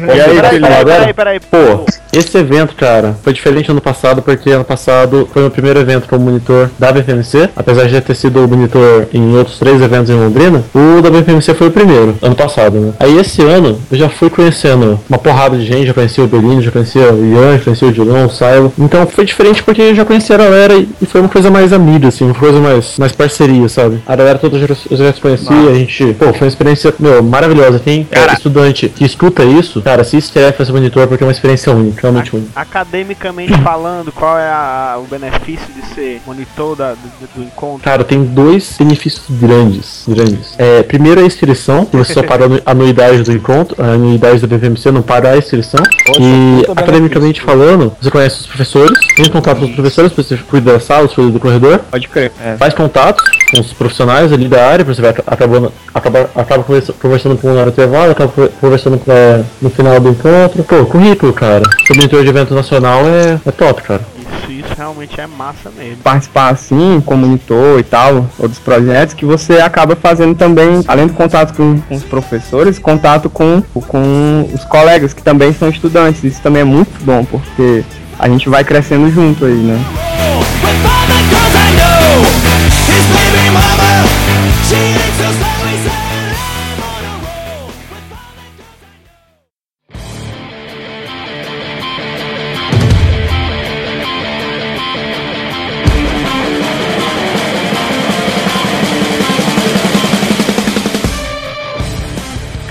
E 0.00 0.20
aí, 0.20 0.34
Peraí, 0.36 0.60
peraí, 0.60 0.80
agora? 0.80 0.84
peraí, 0.98 1.12
peraí. 1.14 1.40
Pô, 1.40 1.84
esse 2.12 2.36
evento, 2.36 2.74
cara, 2.74 3.16
foi 3.22 3.32
diferente 3.32 3.70
ano 3.70 3.80
passado, 3.80 4.22
porque 4.22 4.50
ano 4.50 4.64
passado 4.64 5.28
foi 5.32 5.46
o 5.46 5.50
primeiro 5.50 5.80
evento 5.80 6.08
como 6.08 6.24
monitor 6.24 6.70
da 6.78 6.92
BFMC, 6.92 7.50
apesar 7.54 7.84
de 7.84 7.92
já 7.92 8.00
ter 8.00 8.14
sido 8.14 8.46
monitor 8.48 9.06
em 9.12 9.36
outros 9.36 9.58
três 9.58 9.80
eventos 9.80 10.10
em 10.10 10.14
Londrina, 10.14 10.62
o 10.74 11.00
da 11.00 11.10
BFMC 11.10 11.54
foi 11.54 11.68
o 11.68 11.70
primeiro, 11.70 12.16
ano 12.20 12.34
passado, 12.34 12.78
né? 12.78 12.92
Aí 12.98 13.18
esse 13.18 13.42
ano 13.42 13.78
eu 13.90 13.98
já 13.98 14.08
fui 14.08 14.30
conhecendo 14.30 14.98
uma 15.08 15.18
porrada 15.18 15.56
de 15.56 15.64
gente, 15.64 15.86
já 15.86 15.94
conhecia 15.94 16.24
o 16.24 16.26
Belino, 16.26 16.62
já 16.62 16.70
conhecia 16.70 17.12
o 17.12 17.24
Ian, 17.24 17.58
já 17.58 17.64
conhecia 17.64 17.88
o 17.88 17.92
Dilon, 17.92 18.26
o 18.26 18.30
Silo. 18.30 18.72
Então 18.78 19.06
foi 19.06 19.24
diferente 19.24 19.62
porque 19.62 19.82
eu 19.82 19.94
já 19.94 20.04
conhecia 20.04 20.36
a 20.36 20.38
galera 20.38 20.74
e 20.74 21.06
foi 21.06 21.20
uma 21.20 21.28
coisa 21.30 21.50
mais 21.50 21.72
amiga, 21.72 22.08
assim, 22.08 22.24
uma 22.24 22.34
coisa 22.34 22.58
mais, 22.60 22.98
mais 22.98 23.12
parceria, 23.12 23.68
sabe? 23.68 24.02
A 24.06 24.16
galera 24.16 24.38
toda 24.38 24.56
eu 24.56 24.66
já, 24.66 24.76
eu 24.90 24.96
já 24.96 25.12
se 25.12 25.20
conhecia, 25.20 25.70
a 25.70 25.74
gente, 25.74 26.14
pô, 26.14 26.26
foi 26.32 26.42
uma 26.42 26.48
experiência, 26.48 26.94
meu, 26.98 27.22
maravilhosa. 27.22 27.78
Quem 27.78 28.06
é 28.10 28.32
estudante 28.32 28.88
que 28.88 29.04
escuta 29.04 29.44
isso, 29.44 29.80
cara, 29.82 30.04
se 30.04 30.16
estreia 30.16 30.52
fazer 30.52 30.72
monitor 30.72 31.06
porque 31.06 31.22
é 31.22 31.26
uma 31.26 31.32
experiência 31.32 31.72
única, 31.72 31.99
realmente 32.02 32.34
única. 32.34 32.50
Academicamente 32.60 33.52
falando, 33.62 34.10
qual 34.12 34.38
é 34.38 34.48
a- 34.50 34.98
o 34.98 35.02
benefício 35.06 35.66
de 35.74 35.82
ser 35.94 36.20
monitor 36.26 36.74
da- 36.76 36.92
do, 36.94 37.28
do 37.36 37.42
encontro? 37.44 37.82
Cara, 37.82 38.04
tem 38.04 38.24
dois 38.24 38.76
benefícios 38.78 39.24
grandes, 39.30 40.04
grandes. 40.08 40.54
É, 40.58 40.82
primeiro 40.82 41.20
a 41.20 41.24
inscrição, 41.24 41.84
que 41.84 41.96
você 41.96 42.12
só 42.14 42.22
paga 42.22 42.44
a 42.44 42.46
anu- 42.46 42.62
a 42.64 42.70
anuidade 42.70 43.22
do 43.22 43.32
encontro, 43.32 43.76
a 43.82 43.92
anuidade 43.94 44.40
do 44.40 44.46
BVMC 44.48 44.90
não 44.90 45.02
paga 45.02 45.30
a 45.30 45.36
inscrição. 45.38 45.80
e 46.18 46.64
puta 46.66 46.80
academicamente 46.80 47.40
falando, 47.40 47.92
você 48.00 48.10
conhece 48.10 48.40
os 48.40 48.46
professores, 48.46 48.98
tem 49.16 49.28
contato 49.30 49.58
com 49.58 49.64
os 49.66 49.70
professores, 49.72 50.12
você 50.12 50.36
cuida 50.36 50.72
da 50.74 50.80
sala, 50.80 51.06
você 51.08 51.14
cuida 51.16 51.30
do 51.30 51.40
corredor, 51.40 51.78
Pode 51.90 52.08
crer. 52.08 52.32
É. 52.42 52.56
faz 52.56 52.74
contatos 52.74 53.24
com 53.52 53.60
os 53.60 53.72
profissionais 53.72 54.32
ali 54.32 54.48
da 54.48 54.66
área, 54.66 54.84
você 54.84 55.00
vai 55.02 55.10
acabando, 55.26 55.72
acaba, 55.94 56.30
acaba 56.34 56.62
conversa- 56.64 56.92
conversando 57.00 57.36
com 57.36 57.48
um 57.48 57.54
na 57.54 57.60
hora 57.62 57.70
intervalo, 57.70 58.12
acaba 58.12 58.30
co- 58.32 58.48
conversando 58.60 58.98
com, 58.98 59.10
é, 59.12 59.42
no 59.60 59.70
final 59.70 59.98
do 60.00 60.08
encontro. 60.10 60.62
Pô, 60.64 60.86
currículo, 60.86 61.32
cara. 61.32 61.62
Ser 61.90 61.96
monitor 61.96 62.22
de 62.22 62.28
evento 62.28 62.54
nacional 62.54 63.00
é, 63.04 63.40
é 63.44 63.50
top, 63.50 63.82
cara. 63.82 64.00
Isso, 64.16 64.52
isso 64.52 64.74
realmente 64.76 65.20
é 65.20 65.26
massa 65.26 65.72
mesmo. 65.76 65.96
participar 66.04 66.50
assim, 66.50 67.02
como 67.04 67.26
monitor 67.26 67.80
e 67.80 67.82
tal, 67.82 68.28
outros 68.38 68.60
projetos, 68.60 69.12
que 69.12 69.24
você 69.24 69.54
acaba 69.54 69.96
fazendo 69.96 70.36
também, 70.36 70.84
além 70.86 71.08
do 71.08 71.14
contato 71.14 71.52
com, 71.52 71.80
com 71.80 71.96
os 71.96 72.04
professores, 72.04 72.78
contato 72.78 73.28
com, 73.28 73.60
com 73.88 74.48
os 74.54 74.64
colegas 74.66 75.12
que 75.12 75.20
também 75.20 75.52
são 75.52 75.68
estudantes. 75.68 76.22
Isso 76.22 76.40
também 76.40 76.62
é 76.62 76.64
muito 76.64 77.04
bom, 77.04 77.24
porque 77.24 77.82
a 78.16 78.28
gente 78.28 78.48
vai 78.48 78.62
crescendo 78.62 79.10
junto 79.10 79.44
aí, 79.44 79.52
né? 79.52 79.84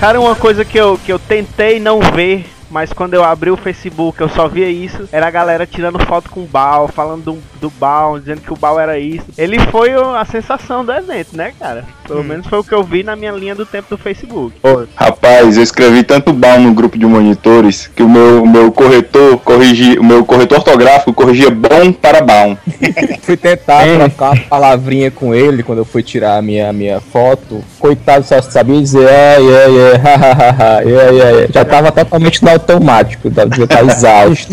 Cara, 0.00 0.18
uma 0.18 0.34
coisa 0.34 0.64
que 0.64 0.80
eu, 0.80 0.96
que 0.96 1.12
eu 1.12 1.18
tentei 1.18 1.78
não 1.78 2.00
ver, 2.00 2.46
mas 2.70 2.92
quando 2.92 3.14
eu 3.14 3.24
abri 3.24 3.50
o 3.50 3.56
Facebook 3.56 4.20
eu 4.20 4.28
só 4.28 4.48
via 4.48 4.68
isso, 4.68 5.08
era 5.12 5.26
a 5.26 5.30
galera 5.30 5.66
tirando 5.66 6.04
foto 6.06 6.30
com 6.30 6.40
o 6.40 6.46
Bal, 6.46 6.88
falando 6.88 7.22
do, 7.22 7.38
do 7.60 7.70
Bal, 7.70 8.18
dizendo 8.18 8.40
que 8.40 8.52
o 8.52 8.56
Bal 8.56 8.78
era 8.78 8.98
isso. 8.98 9.26
Ele 9.36 9.58
foi 9.58 9.92
a 9.92 10.24
sensação 10.24 10.84
do 10.84 10.92
evento, 10.92 11.36
né, 11.36 11.52
cara? 11.58 11.84
Pelo 12.06 12.24
menos 12.24 12.46
foi 12.46 12.58
o 12.58 12.64
que 12.64 12.74
eu 12.74 12.82
vi 12.82 13.02
na 13.02 13.14
minha 13.14 13.32
linha 13.32 13.54
do 13.54 13.64
tempo 13.64 13.88
do 13.90 13.98
Facebook. 13.98 14.56
Rapaz, 14.96 15.56
eu 15.56 15.62
escrevi 15.62 16.02
tanto 16.02 16.32
bal 16.32 16.58
no 16.58 16.74
grupo 16.74 16.98
de 16.98 17.06
monitores 17.06 17.86
que 17.86 18.02
o 18.02 18.08
meu, 18.08 18.44
meu 18.44 18.72
corretor 18.72 19.38
corrigia, 19.38 20.00
o 20.00 20.04
meu 20.04 20.24
corretor 20.24 20.58
ortográfico 20.58 21.12
corrigia 21.12 21.50
bom 21.50 21.92
para 21.92 22.20
bom. 22.20 22.56
Fui 23.22 23.36
tentar 23.36 23.84
trocar 23.84 24.32
uma 24.32 24.42
palavrinha 24.48 25.10
com 25.10 25.34
ele 25.34 25.62
quando 25.62 25.78
eu 25.78 25.84
fui 25.84 26.02
tirar 26.02 26.36
a 26.36 26.42
minha, 26.42 26.72
minha 26.72 27.00
foto. 27.00 27.62
Coitado, 27.78 28.24
só 28.24 28.40
sabia 28.42 28.80
dizer, 28.80 29.08
é, 29.08 29.36
é, 29.40 29.92
é, 29.92 29.96
hahaha, 29.96 30.82
é, 30.82 30.90
é, 30.90 31.44
é. 31.44 31.48
Já 31.52 31.64
tava 31.64 31.92
totalmente 31.92 32.42
no 32.42 32.50
automático, 32.60 33.30
devia 33.30 33.64
estar 33.64 33.84
exausto. 33.84 34.52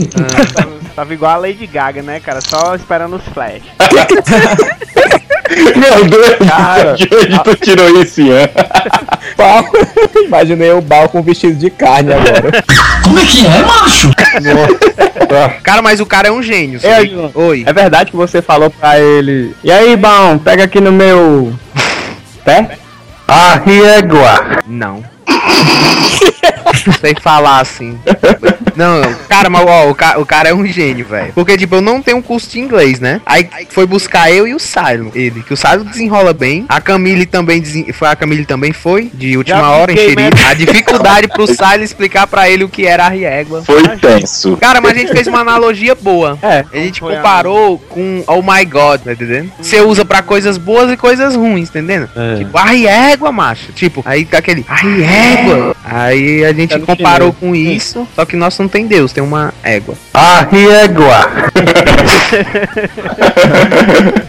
Tava 0.96 1.14
igual 1.14 1.34
a 1.34 1.38
Lady 1.38 1.68
Gaga, 1.68 2.02
né, 2.02 2.20
cara? 2.20 2.40
Só 2.42 2.74
esperando 2.74 3.18
os 3.18 3.24
flash. 3.26 3.62
Meu 5.76 6.06
Deus, 6.06 6.50
Cara, 6.50 6.94
de 6.94 7.08
onde 7.16 7.44
tu 7.44 7.56
tirou 7.56 8.02
isso, 8.02 8.22
Ian? 8.22 8.50
Pau. 9.38 9.64
Imaginei 10.26 10.72
o 10.72 10.82
Bal 10.82 11.08
com 11.10 11.22
vestido 11.22 11.56
de 11.56 11.70
carne 11.70 12.14
agora. 12.14 12.64
Como 13.04 13.20
é 13.20 13.26
que 13.26 13.46
é, 13.46 13.64
macho? 13.64 14.12
Cara, 15.64 15.82
mas 15.82 16.00
o 16.00 16.06
cara 16.06 16.28
é 16.28 16.32
um 16.32 16.44
gênio. 16.44 16.80
É? 16.84 17.06
João. 17.06 17.32
Oi. 17.34 17.64
É 17.66 17.72
verdade 17.72 18.12
que 18.12 18.18
você 18.18 18.42
falou 18.42 18.70
pra 18.70 19.00
ele. 19.00 19.56
E 19.64 19.72
aí, 19.72 19.96
Bão, 19.96 20.38
pega 20.38 20.64
aqui 20.66 20.82
no 20.82 20.92
meu. 20.92 21.54
Pé? 22.44 22.78
A 23.28 23.56
riegua. 23.56 24.62
Não. 24.66 25.04
Não 26.86 26.94
sei 26.94 27.16
falar 27.22 27.60
assim. 27.60 27.98
Não, 28.76 29.02
cara, 29.28 29.50
mas 29.50 29.66
ó, 29.66 29.90
o, 29.90 29.96
ca- 29.96 30.20
o 30.20 30.26
cara 30.26 30.50
é 30.50 30.54
um 30.54 30.66
gênio, 30.66 31.06
velho. 31.06 31.34
Porque, 31.34 31.58
tipo, 31.58 31.76
eu 31.76 31.82
não 31.82 32.02
tenho 32.02 32.18
um 32.18 32.22
curso 32.22 32.50
de 32.52 32.60
inglês, 32.60 33.00
né? 33.00 33.20
Aí 33.26 33.50
foi 33.70 33.86
buscar 33.86 34.32
eu 34.32 34.48
e 34.48 34.54
o 34.54 34.60
Silo. 34.60 35.12
Ele, 35.16 35.42
que 35.42 35.54
o 35.54 35.58
Silo 35.58 35.84
desenrola 35.84 36.34
bem. 36.34 36.66
A 36.70 36.80
Camille 36.80 37.26
também 37.26 37.64
foi 37.94 38.08
A 38.08 38.16
Camille 38.16 38.46
também 38.46 38.72
foi, 38.72 39.10
de 39.14 39.36
última 39.38 39.58
Já 39.60 39.70
hora, 39.72 39.92
enxerido. 39.92 40.22
mesmo. 40.22 40.48
A 40.48 40.54
dificuldade 40.54 41.28
pro 41.28 41.48
Silo 41.48 41.84
explicar 41.84 42.28
pra 42.28 42.50
ele 42.50 42.64
o 42.64 42.70
que 42.70 42.86
era 42.86 43.06
a 43.06 43.10
riegua. 43.10 43.64
Foi 43.64 43.82
tenso. 43.98 44.56
Cara, 44.58 44.80
mas 44.80 44.92
a 44.92 44.96
gente 45.00 45.12
fez 45.12 45.28
uma 45.28 45.40
analogia 45.40 45.96
boa. 45.96 46.38
É. 46.42 46.64
A 46.72 46.78
gente 46.78 47.04
a 47.04 47.08
comparou 47.08 47.80
com 47.90 48.24
Oh 48.28 48.42
My 48.42 48.64
God, 48.66 49.02
tá 49.02 49.14
entendendo? 49.14 49.52
Você 49.60 49.82
usa 49.82 50.06
pra 50.06 50.22
coisas 50.22 50.58
boas 50.58 50.92
e 50.92 50.98
coisas 50.98 51.36
ruins, 51.36 51.70
tá 51.70 51.80
entendendo? 51.80 52.10
É. 52.16 52.38
Tipo, 52.38 52.58
a 52.58 52.66
riégua, 52.66 53.32
macho. 53.32 53.72
Tipo, 53.74 54.04
aí 54.06 54.24
tá 54.26 54.38
aquele, 54.38 54.64
a 54.68 54.76
riégua. 55.18 55.76
Aí 55.84 56.44
a 56.46 56.52
gente 56.54 56.76
É 56.76 56.80
comparou 56.80 57.34
chinês. 57.40 57.40
com 57.40 57.56
isso, 57.56 58.08
só 58.16 58.26
que 58.26 58.36
nós 58.36 58.58
não 58.60 58.68
tem 58.68 58.86
Deus, 58.88 59.12
tem 59.14 59.24
uma 59.24 59.54
égua. 59.64 59.96
A 60.14 60.42
riegua. 60.52 61.28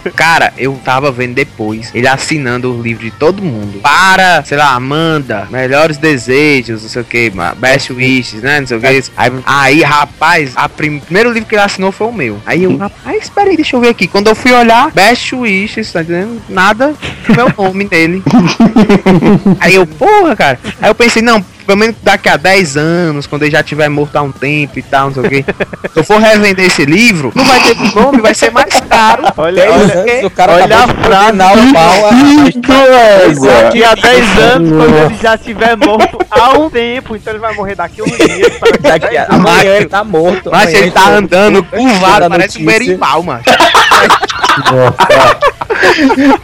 Cara, 0.15 0.53
eu 0.57 0.79
tava 0.85 1.11
vendo 1.11 1.35
depois, 1.35 1.91
ele 1.95 2.07
assinando 2.09 2.73
o 2.73 2.83
livro 2.83 3.05
de 3.05 3.11
todo 3.11 3.43
mundo. 3.43 3.81
Para, 3.81 4.43
sei 4.45 4.57
lá, 4.59 4.73
Amanda, 4.75 5.47
melhores 5.51 5.97
desejos, 5.99 6.83
não 6.83 6.89
sei 6.89 7.03
o 7.03 7.05
que, 7.05 7.33
best 7.57 7.93
wishes, 7.93 8.43
né, 8.43 8.61
não 8.61 8.67
sei 8.67 8.77
o 8.77 8.81
que. 8.81 8.87
Aí, 8.87 9.33
aí, 9.47 9.83
rapaz, 9.83 10.53
a 10.57 10.69
prim- 10.69 10.99
primeiro 11.01 11.33
livro 11.33 11.49
que 11.49 11.55
ele 11.55 11.63
assinou 11.63 11.91
foi 11.93 12.07
o 12.07 12.13
meu. 12.13 12.39
Aí 12.47 12.65
eu, 12.65 12.77
rapaz, 12.77 13.23
espera 13.25 13.51
aí, 13.51 13.57
deixa 13.57 13.77
eu 13.77 13.81
ver 13.81 13.89
aqui. 13.91 14.07
Quando 14.07 14.29
eu 14.29 14.35
fui 14.35 14.53
olhar, 14.53 14.91
best 14.93 15.35
wishes, 15.35 15.93
tá 15.93 16.03
entendendo? 16.03 16.41
Nada, 16.49 16.95
meu 17.29 17.53
nome 17.57 17.89
nele. 17.91 18.23
Aí 19.61 19.75
eu, 19.75 19.87
porra, 19.87 20.35
cara. 20.37 20.59
Aí 20.81 20.89
eu 20.91 20.95
pensei, 20.95 21.21
não, 21.21 21.43
pelo 21.67 21.77
menos 21.79 21.97
daqui 22.03 22.29
a 22.29 22.37
10 22.37 22.77
anos, 22.77 23.27
quando 23.27 23.43
ele 23.43 23.51
já 23.51 23.63
tiver 23.63 23.89
morto 23.89 24.15
há 24.17 24.23
um 24.23 24.31
tempo 24.31 24.79
e 24.79 24.83
tal, 24.83 25.07
não 25.11 25.15
sei 25.15 25.23
o 25.25 25.29
quê. 25.29 25.45
Se 25.93 25.99
eu 26.01 26.05
for 26.05 26.21
revender 26.21 26.65
esse 26.67 26.85
livro, 26.85 27.33
não 27.35 27.45
vai 27.45 27.61
ter 27.61 27.75
nome, 27.95 28.21
vai 28.21 28.33
ser 28.35 28.51
mais 28.53 28.73
caro. 28.89 29.25
Olha, 29.37 29.65
olha, 29.71 30.27
o 30.27 30.31
cara 30.31 30.53
olha 30.55 30.65
acabou 30.65 30.85
a 30.85 30.87
de 30.87 31.03
frase. 31.03 31.27
condenar 31.27 31.53
o 31.59 31.73
Bal 31.73 32.07
a- 32.07 33.63
daqui 33.63 33.85
a 33.85 33.95
10 33.95 34.39
anos, 34.39 34.71
quando 34.71 34.97
ele 35.11 35.19
já 35.21 35.35
estiver 35.35 35.77
morto 35.77 36.19
há 36.31 36.51
um 36.59 36.71
tempo, 36.71 37.17
então 37.17 37.33
ele 37.33 37.41
vai 37.41 37.55
morrer 37.55 37.75
daqui 37.75 38.01
a 38.01 38.05
dias. 38.05 38.59
para 38.59 38.99
Daqui 38.99 39.17
a- 39.17 39.27
Amanhã 39.31 39.77
ele 39.77 39.87
tá 39.87 40.05
morto. 40.05 40.51
Mas 40.51 40.73
ele 40.73 40.91
tá 40.91 41.09
andando 41.11 41.63
Tira 41.69 41.77
curvado, 41.83 42.29
parece 42.31 42.63
um 42.63 42.65
berimbau, 42.67 43.23
mano. 43.23 43.43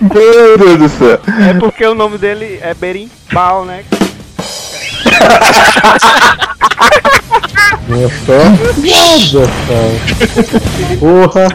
Meu 0.00 0.58
Deus 0.58 0.78
do 0.78 0.88
céu. 0.88 1.18
É 1.50 1.54
porque 1.54 1.84
o 1.86 1.94
nome 1.94 2.18
dele 2.18 2.58
é 2.62 2.74
Berimbau, 2.74 3.64
né? 3.64 3.84
Nossa. 7.88 8.36
Nossa. 8.78 9.46
Porra. 10.98 11.48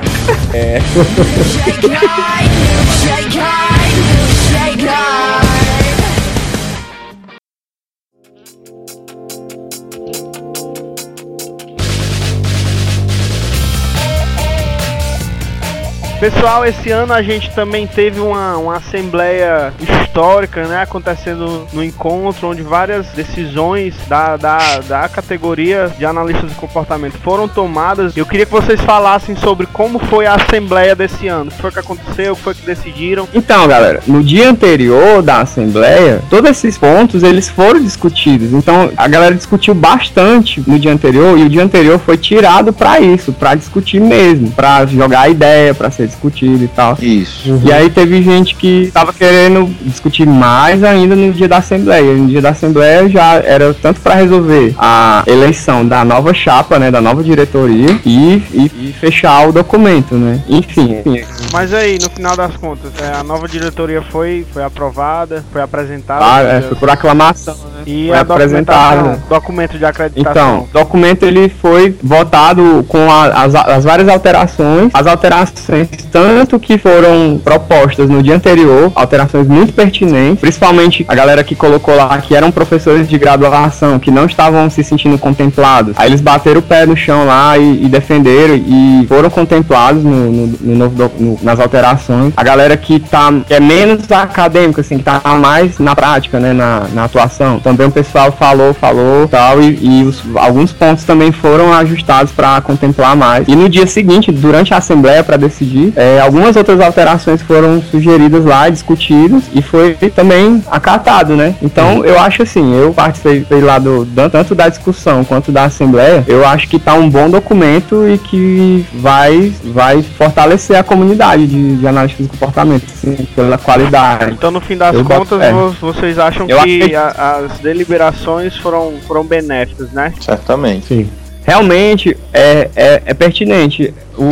Pessoal, 16.20 16.66
esse 16.66 16.92
ano 16.92 17.14
a 17.14 17.22
gente 17.22 17.50
também 17.52 17.88
teve 17.88 18.20
uma, 18.20 18.58
uma 18.58 18.76
assembleia 18.76 19.74
histórica, 20.20 20.68
né? 20.68 20.82
Acontecendo 20.82 21.66
no 21.72 21.82
encontro, 21.82 22.50
onde 22.50 22.62
várias 22.62 23.08
decisões 23.08 23.96
da, 24.08 24.36
da, 24.36 24.80
da 24.80 25.08
categoria 25.08 25.90
de 25.98 26.06
analistas 26.06 26.50
de 26.50 26.56
comportamento 26.56 27.18
foram 27.24 27.48
tomadas. 27.48 28.16
Eu 28.18 28.26
queria 28.26 28.46
que 28.46 28.52
vocês 28.52 28.82
falassem 28.82 29.38
sobre 29.38 29.66
como 29.68 29.98
foi 29.98 30.26
a 30.26 30.36
assembleia 30.36 30.94
desse 30.94 31.28
ano. 31.28 31.50
O 31.50 31.54
que 31.54 31.62
foi 31.62 31.72
que 31.72 31.80
aconteceu? 31.80 32.34
O 32.34 32.36
que 32.36 32.42
foi 32.42 32.54
que 32.54 32.66
decidiram? 32.66 33.28
Então, 33.34 33.66
galera, 33.66 34.02
no 34.06 34.22
dia 34.22 34.50
anterior 34.50 35.22
da 35.22 35.40
Assembleia, 35.40 36.22
todos 36.30 36.52
esses 36.52 36.78
pontos 36.78 37.24
eles 37.24 37.48
foram 37.48 37.82
discutidos. 37.82 38.52
Então, 38.52 38.92
a 38.98 39.08
galera 39.08 39.34
discutiu 39.34 39.74
bastante 39.74 40.62
no 40.68 40.78
dia 40.78 40.92
anterior 40.92 41.38
e 41.38 41.44
o 41.44 41.50
dia 41.50 41.64
anterior 41.64 41.98
foi 41.98 42.18
tirado 42.18 42.74
pra 42.74 43.00
isso, 43.00 43.32
pra 43.32 43.56
discutir 43.56 44.02
mesmo, 44.02 44.52
pra 44.52 44.86
jogar 44.86 45.22
a 45.22 45.30
ideia, 45.30 45.74
pra 45.74 45.90
ser 45.90 46.08
discutido 46.08 46.62
e 46.62 46.68
tal. 46.68 46.98
Isso. 47.02 47.62
E 47.64 47.72
aí 47.72 47.90
teve 47.90 48.22
gente 48.22 48.56
que 48.56 48.92
tava 48.94 49.14
querendo 49.14 49.70
discutir 49.86 50.09
mais 50.26 50.84
ainda 50.84 51.16
no 51.16 51.32
dia 51.34 51.48
da 51.48 51.58
Assembleia. 51.58 52.14
No 52.16 52.28
dia 52.28 52.42
da 52.42 52.50
Assembleia 52.50 53.08
já 53.10 53.36
era 53.36 53.74
tanto 53.74 54.00
pra 54.02 54.16
resolver 54.16 54.74
a 54.78 55.24
eleição 55.28 55.86
da 55.86 56.04
nova 56.04 56.34
chapa, 56.34 56.78
né, 56.80 56.90
da 56.92 57.02
nova 57.02 57.24
diretoria 57.24 58.00
e, 58.06 58.44
e, 58.54 58.72
e 58.90 58.96
fechar 59.00 59.48
o 59.48 59.52
documento, 59.52 60.16
né. 60.16 60.42
Enfim, 60.48 60.98
enfim, 61.00 61.24
Mas 61.54 61.74
aí, 61.74 61.98
no 62.02 62.10
final 62.10 62.36
das 62.36 62.56
contas, 62.58 62.92
é, 63.02 63.20
a 63.20 63.24
nova 63.24 63.48
diretoria 63.48 64.02
foi, 64.02 64.46
foi 64.54 64.64
aprovada, 64.64 65.44
foi 65.52 65.62
apresentada. 65.62 66.26
Ah, 66.26 66.42
é, 66.42 66.62
foi 66.62 66.76
por 66.78 66.90
aclamação, 66.90 67.54
né? 67.56 67.84
E 67.86 68.08
foi 68.08 68.18
a 68.18 68.22
apresentado. 68.22 68.96
documentação, 68.98 69.30
documento 69.30 69.78
de 69.78 69.86
acreditação. 69.86 70.32
Então, 70.32 70.60
o 70.64 70.68
documento 70.74 71.24
ele 71.24 71.50
foi 71.50 71.96
votado 72.04 72.86
com 72.88 73.10
a- 73.12 73.44
as, 73.44 73.56
as 73.56 73.84
várias 73.84 74.08
alterações, 74.08 74.90
as 74.94 75.08
alterações 75.08 75.88
tanto 76.12 76.60
que 76.60 76.78
foram 76.78 77.40
propostas 77.44 78.10
no 78.10 78.22
dia 78.22 78.36
anterior, 78.36 78.92
alterações 78.96 79.48
muito 79.48 79.74
pertinentes, 79.74 79.99
principalmente 80.36 81.06
a 81.08 81.16
galera 81.16 81.44
que 81.44 81.56
colocou 81.56 81.96
lá 81.96 82.18
que 82.20 82.36
eram 82.36 82.52
professores 82.52 83.08
de 83.08 83.18
graduação 83.18 84.00
que 84.00 84.12
não 84.12 84.26
estavam 84.26 84.70
se 84.70 84.84
sentindo 84.84 85.18
contemplados. 85.18 85.94
Aí 85.98 86.10
eles 86.10 86.22
bateram 86.22 86.60
o 86.60 86.64
pé 86.64 86.86
no 86.86 86.96
chão 86.96 87.26
lá 87.26 87.58
e, 87.58 87.84
e 87.86 87.88
defenderam 87.88 88.56
e 88.56 89.06
foram 89.08 89.30
contemplados 89.30 90.04
no, 90.04 90.32
no- 90.32 90.54
no 90.62 90.76
novo 90.76 91.12
no- 91.20 91.40
nas 91.42 91.60
alterações. 91.60 92.34
A 92.36 92.44
galera 92.44 92.76
que 92.78 93.00
tá 93.00 93.30
que 93.48 93.54
é 93.54 93.60
menos 93.60 94.10
acadêmica, 94.12 94.82
assim, 94.82 94.98
que 94.98 95.04
tá 95.04 95.22
mais 95.40 95.78
na 95.80 95.96
prática, 95.96 96.40
né, 96.40 96.54
na, 96.54 96.84
na 96.94 97.04
atuação. 97.06 97.60
Também 97.60 97.88
o 97.88 97.92
pessoal 97.92 98.32
falou, 98.32 98.74
falou 98.74 99.28
tal, 99.28 99.62
e, 99.62 99.78
e 99.82 100.04
os- 100.04 100.24
alguns 100.36 100.72
pontos 100.72 101.04
também 101.04 101.32
foram 101.32 101.74
ajustados 101.74 102.32
para 102.32 102.60
contemplar 102.62 103.16
mais. 103.16 103.48
E 103.48 103.56
no 103.56 103.70
dia 103.70 103.86
seguinte, 103.88 104.32
durante 104.32 104.74
a 104.74 104.78
assembleia 104.78 105.24
para 105.24 105.38
decidir, 105.38 105.94
é, 105.96 106.20
algumas 106.22 106.56
outras 106.56 106.80
alterações 106.80 107.42
foram 107.42 107.82
sugeridas 107.82 108.44
lá, 108.46 108.70
discutidas, 108.70 109.44
e 109.54 109.62
foi 109.98 110.10
também 110.10 110.64
acatado, 110.70 111.36
né? 111.36 111.56
Então 111.62 112.04
eu 112.06 112.20
acho 112.20 112.44
assim, 112.44 112.74
eu 112.76 112.94
participei 112.94 113.62
lá 113.62 113.80
do 113.80 114.06
tanto 114.32 114.54
da 114.56 114.68
discussão 114.70 115.24
quanto 115.24 115.52
da 115.52 115.64
assembleia, 115.66 116.24
eu 116.28 116.46
acho 116.46 116.68
que 116.68 116.78
tá 116.80 116.94
um 116.94 117.10
bom 117.10 117.30
documento 117.30 118.08
e 118.08 118.18
que 118.18 118.86
vai, 118.94 119.54
vai 119.66 120.02
fortalecer 120.02 120.78
a 120.78 120.84
comunidade 120.84 121.48
de, 121.48 121.78
de 121.78 121.88
análise 121.88 122.16
de 122.20 122.28
comportamento, 122.28 122.84
assim, 122.92 123.28
pela 123.36 123.58
qualidade. 123.58 124.32
Então, 124.34 124.52
no 124.52 124.62
fim 124.62 124.78
das 124.78 124.94
Eu 124.96 125.04
contas, 125.06 125.40
vocês 125.80 126.18
acham 126.20 126.48
Eu 126.48 126.62
que 126.64 126.96
a- 126.96 127.42
as 127.46 127.60
deliberações 127.60 128.56
foram, 128.58 128.94
foram 129.08 129.24
benéficas, 129.24 129.92
né? 129.92 130.14
Certamente. 130.20 130.88
Sim. 130.88 131.10
realmente 131.46 132.16
é, 132.34 132.70
é, 132.76 133.02
é 133.06 133.14
pertinente. 133.14 133.94
O, 134.18 134.30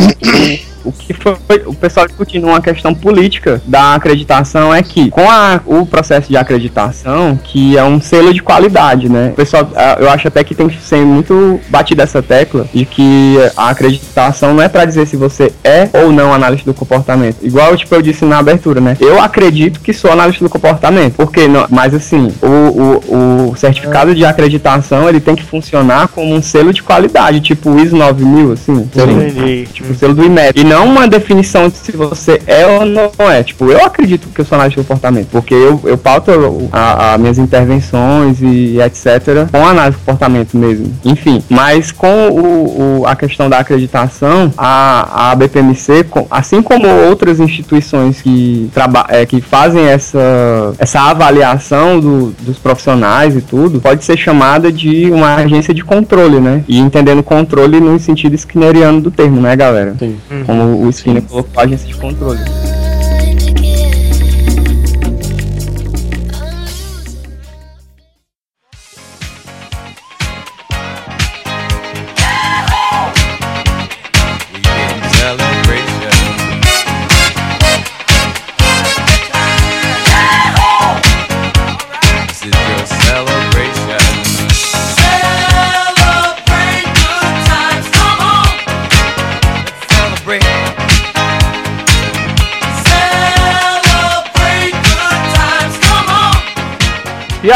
o, 0.87 0.91
que 0.91 1.13
foi 1.13 1.37
o 1.65 1.73
pessoal 1.73 2.07
discutindo 2.07 2.47
uma 2.47 2.61
questão 2.61 2.93
política 2.93 3.61
da 3.65 3.95
acreditação 3.95 4.73
é 4.73 4.81
que 4.81 5.09
com 5.09 5.29
a, 5.29 5.59
o 5.65 5.85
processo 5.85 6.29
de 6.29 6.37
acreditação, 6.37 7.37
que 7.43 7.77
é 7.77 7.83
um 7.83 7.99
selo 7.99 8.33
de 8.33 8.41
qualidade, 8.41 9.09
né? 9.09 9.29
O 9.33 9.35
pessoal, 9.35 9.69
eu 9.99 10.09
acho 10.09 10.27
até 10.27 10.43
que 10.43 10.55
tem 10.55 10.69
que 10.69 10.81
ser 10.81 11.05
muito 11.05 11.59
batida 11.69 12.03
essa 12.03 12.21
tecla 12.21 12.67
de 12.73 12.85
que 12.85 13.35
a 13.55 13.69
acreditação 13.69 14.53
não 14.53 14.63
é 14.63 14.69
para 14.69 14.85
dizer 14.85 15.05
se 15.05 15.17
você 15.17 15.51
é 15.63 15.89
ou 15.93 16.11
não 16.11 16.33
analista 16.33 16.71
do 16.71 16.73
comportamento. 16.73 17.37
Igual 17.41 17.75
tipo 17.75 17.93
eu 17.93 18.01
disse 18.01 18.23
na 18.25 18.37
abertura, 18.37 18.79
né? 18.79 18.95
Eu 18.99 19.21
acredito 19.21 19.79
que 19.79 19.93
sou 19.93 20.11
analista 20.11 20.43
do 20.43 20.49
comportamento, 20.49 21.15
porque 21.15 21.47
não, 21.47 21.65
mas 21.69 21.93
assim, 21.93 22.31
o, 22.41 22.47
o, 22.47 23.49
o 23.51 23.55
certificado 23.55 24.15
de 24.15 24.25
acreditação 24.25 25.09
ele 25.09 25.19
tem 25.19 25.35
que 25.35 25.43
funcionar 25.43 26.07
como 26.07 26.33
um 26.33 26.41
selo 26.41 26.73
de 26.73 26.81
qualidade, 26.81 27.41
tipo 27.41 27.69
o 27.69 27.79
ISO 27.79 27.95
9000, 27.95 28.51
assim? 28.53 28.73
Entendi. 28.73 29.67
Tipo, 29.73 29.91
o 29.91 29.95
selo 29.95 30.13
do 30.13 30.23
IMET. 30.23 30.59
E 30.59 30.63
não 30.63 30.76
uma 30.81 31.07
definição 31.07 31.67
de 31.69 31.75
se 31.77 31.91
você 31.91 32.41
é 32.47 32.65
ou 32.65 32.85
não 32.85 33.11
é. 33.31 33.43
Tipo, 33.43 33.65
eu 33.71 33.85
acredito 33.85 34.27
que 34.33 34.41
eu 34.41 34.45
sou 34.45 34.55
analista 34.55 34.81
de 34.81 34.87
comportamento, 34.87 35.27
porque 35.31 35.53
eu, 35.53 35.79
eu 35.85 35.97
pauto 35.97 36.31
a, 36.71 37.13
a 37.13 37.17
minhas 37.17 37.37
intervenções 37.37 38.41
e 38.41 38.79
etc. 38.81 39.47
com 39.51 39.65
análise 39.65 39.97
de 39.97 40.03
comportamento 40.03 40.57
mesmo. 40.57 40.93
Enfim, 41.05 41.41
mas 41.49 41.91
com 41.91 42.29
o, 42.29 43.01
o- 43.01 43.07
a 43.07 43.15
questão 43.15 43.49
da 43.49 43.59
acreditação, 43.59 44.51
a, 44.57 45.31
a 45.31 45.35
BPMC, 45.35 46.05
assim 46.31 46.61
como 46.61 46.87
outras 46.87 47.39
instituições 47.39 48.21
que, 48.21 48.69
é, 49.09 49.25
que 49.25 49.39
fazem 49.41 49.85
essa, 49.87 50.73
essa 50.79 50.99
avaliação 51.01 51.99
do- 51.99 52.33
dos 52.41 52.57
profissionais 52.57 53.35
e 53.35 53.41
tudo, 53.41 53.79
pode 53.79 54.03
ser 54.03 54.17
chamada 54.17 54.71
de 54.71 55.09
uma 55.11 55.35
agência 55.35 55.73
de 55.73 55.83
controle, 55.83 56.39
né? 56.39 56.63
E 56.67 56.79
entendendo 56.79 57.21
controle 57.23 57.79
no 57.79 57.99
sentido 57.99 58.35
skinneriano 58.35 59.01
do 59.01 59.11
termo, 59.11 59.39
né, 59.41 59.55
galera? 59.55 59.95
Sim. 59.99 60.17
Como 60.45 60.66
o 60.75 60.89
Skinner 60.89 61.23
colocou, 61.23 61.61
agência 61.61 61.87
de 61.87 61.95
controle. 61.95 62.39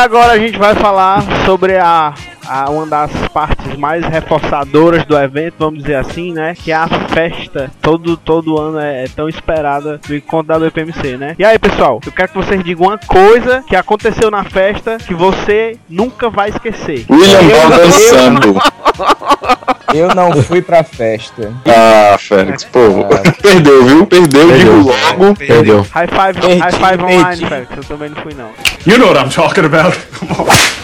Agora 0.01 0.33
a 0.33 0.37
gente 0.37 0.57
vai 0.57 0.75
falar 0.75 1.23
sobre 1.45 1.77
a, 1.77 2.13
a- 2.47 2.69
uma 2.69 2.85
das 2.85 3.11
partes 3.33 3.75
mais 3.77 4.05
reforçadoras 4.05 5.05
do 5.05 5.17
evento, 5.17 5.55
vamos 5.59 5.81
dizer 5.81 5.95
assim, 5.95 6.33
né? 6.33 6.53
Que 6.55 6.71
é 6.71 6.75
a 6.75 6.87
festa. 6.87 7.71
Todo, 7.81 8.17
todo 8.17 8.59
ano 8.59 8.79
é, 8.79 9.05
é 9.05 9.07
tão 9.07 9.27
esperada 9.29 9.99
do 10.07 10.15
encontro 10.15 10.47
da 10.47 10.59
BPMC, 10.59 11.17
né? 11.17 11.35
E 11.37 11.45
aí, 11.45 11.57
pessoal, 11.59 11.99
eu 12.05 12.11
quero 12.11 12.29
que 12.29 12.37
vocês 12.37 12.63
digam 12.63 12.87
uma 12.87 12.97
coisa 12.97 13.63
que 13.67 13.75
aconteceu 13.75 14.29
na 14.31 14.43
festa 14.43 14.97
que 14.97 15.13
você 15.13 15.77
nunca 15.89 16.29
vai 16.29 16.49
esquecer. 16.49 17.05
William 17.09 17.43
Ball 17.43 17.69
dançando. 17.77 18.55
Eu 19.93 20.09
não 20.15 20.31
fui 20.43 20.61
pra 20.61 20.83
festa. 20.83 21.51
Ah, 21.65 22.17
Félix, 22.17 22.63
pô. 22.65 22.79
Perdeu, 23.41 23.85
viu? 23.85 24.05
Perdeu, 24.07 24.47
Perdeu. 24.47 24.57
digo 24.57 24.89
logo. 24.91 25.35
Perdeu. 25.35 25.87
High 25.91 26.07
five, 26.07 26.39
Perdi, 26.41 26.59
high 26.59 26.71
five 26.71 27.03
online, 27.03 27.23
perdi. 27.23 27.45
Félix. 27.47 27.71
Eu 27.77 27.83
também 27.83 28.09
não 28.09 28.21
fui, 28.21 28.33
não. 28.33 28.49
You 28.85 28.97
know 28.99 29.07
what 29.13 29.19
I'm 29.23 29.29
talking 29.29 29.65
about. 29.65 29.97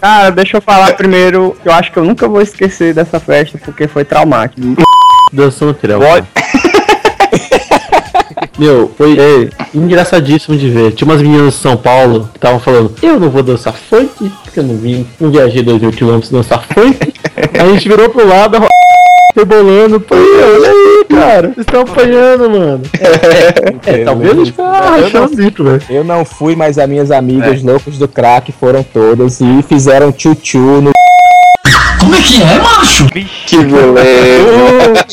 Cara, 0.00 0.30
deixa 0.30 0.56
eu 0.58 0.60
falar 0.62 0.92
primeiro, 0.94 1.56
que 1.60 1.68
eu 1.68 1.72
acho 1.72 1.90
que 1.90 1.98
eu 1.98 2.04
nunca 2.04 2.28
vou 2.28 2.40
esquecer 2.40 2.94
dessa 2.94 3.18
festa 3.18 3.58
porque 3.58 3.88
foi 3.88 4.04
traumático. 4.04 4.60
Dançando 5.32 5.74
Trel. 5.74 5.98
Pode- 6.00 6.26
Meu, 8.58 8.90
foi 8.96 9.16
engraçadíssimo 9.74 10.56
de 10.56 10.68
ver. 10.68 10.92
Tinha 10.92 11.06
umas 11.08 11.22
meninas 11.22 11.54
de 11.54 11.60
São 11.60 11.76
Paulo 11.76 12.28
que 12.32 12.38
estavam 12.38 12.58
falando: 12.58 12.92
Eu 13.00 13.20
não 13.20 13.30
vou 13.30 13.42
dançar 13.42 13.74
funk, 13.74 14.30
porque 14.42 14.58
eu 14.58 14.64
não 14.64 14.76
vim, 14.76 15.06
não 15.20 15.30
viajei 15.30 15.62
2 15.62 15.80
mil 15.80 15.92
quilômetros 15.92 16.32
dançar 16.32 16.64
funk. 16.66 17.12
A 17.58 17.66
gente 17.68 17.88
virou 17.88 18.08
pro 18.08 18.26
lado, 18.26 18.56
a 18.56 18.60
rebolando. 19.38 20.00
Pô, 20.00 20.14
olha 20.14 20.70
aí, 20.70 21.04
cara, 21.08 21.48
vocês 21.48 21.58
estão 21.58 21.82
apanhando, 21.82 22.50
mano. 22.50 22.82
É, 23.86 24.04
talvez 24.04 24.32
a 24.32 24.44
gente 24.44 24.54
ah, 24.58 24.96
rachando 25.00 25.32
o 25.32 25.36
bico, 25.36 25.64
velho. 25.64 25.82
Eu 25.88 26.04
não 26.04 26.24
fui, 26.24 26.54
mas 26.54 26.78
as 26.78 26.88
minhas 26.88 27.10
amigas 27.10 27.62
loucas 27.62 27.96
do 27.96 28.06
crack 28.06 28.52
foram 28.52 28.82
todas 28.82 29.40
e 29.40 29.62
fizeram 29.62 30.12
tchu-tchu 30.12 30.58
no. 30.58 30.90
Que 33.46 33.58
beleza. 33.58 35.06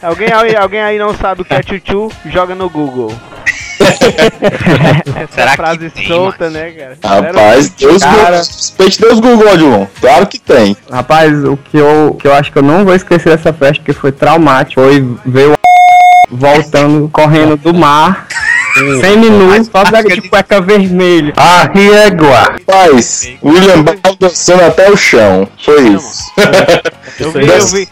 Alguém 0.02 0.32
aí, 0.32 0.56
alguém 0.56 0.80
aí 0.80 0.98
não 0.98 1.14
sabe 1.16 1.42
o 1.42 1.44
que 1.44 1.54
é 1.54 1.62
tchutchu? 1.62 2.10
Joga 2.26 2.54
no 2.54 2.68
Google. 2.68 3.12
Essa 3.80 5.32
Será 5.32 5.50
que 5.50 5.56
frase 5.56 5.90
tem, 5.90 6.06
solta, 6.06 6.48
né, 6.48 6.70
cara? 6.70 6.98
Rapaz, 7.02 7.70
Deus 7.70 8.02
Cara. 8.02 8.38
Respeite 8.38 9.00
Deus 9.00 9.20
Google, 9.20 9.52
Odilon. 9.52 9.86
Claro 10.00 10.26
que 10.26 10.38
tem. 10.38 10.76
Rapaz, 10.90 11.44
o 11.44 11.56
que 11.56 11.76
eu, 11.76 12.16
que 12.18 12.26
eu 12.26 12.34
acho 12.34 12.52
que 12.52 12.58
eu 12.58 12.62
não 12.62 12.84
vou 12.84 12.94
esquecer 12.94 13.36
dessa 13.36 13.52
festa, 13.52 13.82
que 13.82 13.92
foi 13.92 14.12
traumático, 14.12 14.80
foi 14.80 15.00
ver 15.26 15.50
o 15.50 15.54
voltando, 16.30 17.08
correndo 17.12 17.56
do 17.56 17.74
mar, 17.74 18.26
semi-nu, 18.74 19.64
só 19.64 19.84
da 19.84 20.02
de 20.02 20.20
cueca 20.22 20.60
vermelha. 20.60 21.32
A 21.36 21.64
régua. 21.72 22.54
Rapaz, 22.66 23.28
William 23.42 23.82
Ball 23.82 24.16
dançando 24.18 24.64
até 24.64 24.90
o 24.90 24.96
chão. 24.96 25.48
Foi 25.64 25.88
isso. 25.88 26.32
Eu 27.20 27.30
vi, 27.30 27.46
eu 27.46 27.66
vi. 27.66 27.88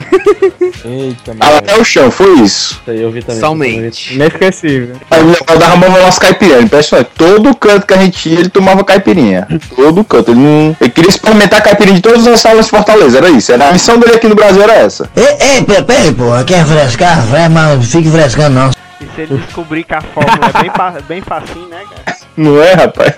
Eita, 0.85 1.37
Ah, 1.39 1.59
até 1.59 1.79
o 1.79 1.85
chão, 1.85 2.11
foi 2.11 2.41
isso. 2.41 2.81
Isso 2.83 2.91
aí 2.91 3.01
eu 3.01 3.11
vi 3.11 3.23
também. 3.23 3.41
Somente. 3.41 4.15
Inesquecível. 4.15 4.97
Aí 5.11 5.21
o 5.21 5.27
William 5.27 5.45
Ball 5.47 5.59
dava 5.59 5.77
mão 5.77 5.91
no 5.91 5.99
nosso 6.01 6.21
caipirinha. 6.21 6.61
Impressionante. 6.61 7.11
Todo 7.17 7.55
canto 7.57 7.87
que 7.87 7.95
a 7.95 7.99
gente 7.99 8.29
ia, 8.29 8.41
ele 8.41 8.49
tomava 8.49 8.83
caipirinha. 8.83 9.47
Todo 9.75 10.03
canto. 10.03 10.33
Ele, 10.33 10.41
não... 10.41 10.77
ele 10.81 10.91
queria 10.91 11.11
experimentar 11.11 11.63
caipirinha 11.63 11.97
de 11.97 12.03
todas 12.03 12.27
as 12.27 12.41
salas 12.41 12.65
de 12.65 12.71
Fortaleza. 12.71 13.19
Era 13.19 13.31
isso. 13.31 13.53
Era 13.53 13.69
a 13.69 13.73
missão 13.73 13.99
dele 13.99 14.17
aqui 14.17 14.27
no 14.27 14.35
Brasil 14.35 14.63
era 14.63 14.75
essa. 14.75 15.09
Ei, 15.15 15.57
ei, 15.57 15.63
pera 15.63 15.85
aí, 15.89 16.13
pô, 16.13 16.25
quer 16.45 16.67
frescar? 16.67 17.25
Fresca, 17.27 17.49
mas 17.49 17.77
não 17.77 17.83
fique 17.83 18.11
frescando 18.11 18.55
não. 18.55 18.82
E 19.03 19.15
se 19.15 19.21
ele 19.23 19.37
descobrir 19.39 19.85
que 19.85 19.95
a 19.95 20.01
fórmula 20.01 20.51
é 20.55 20.63
bem, 20.63 20.71
bem 21.09 21.21
facinho, 21.23 21.67
né, 21.69 21.83
cara? 22.05 22.17
Não 22.37 22.63
é, 22.63 22.73
rapaz? 22.75 23.13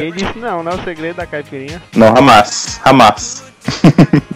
Ele 0.00 0.12
disse 0.12 0.38
não, 0.38 0.62
não 0.62 0.72
é 0.72 0.74
o 0.74 0.84
segredo 0.84 1.16
da 1.16 1.26
caipirinha. 1.26 1.82
Não, 1.96 2.08
Hamas. 2.16 2.80
Hamas. 2.84 3.42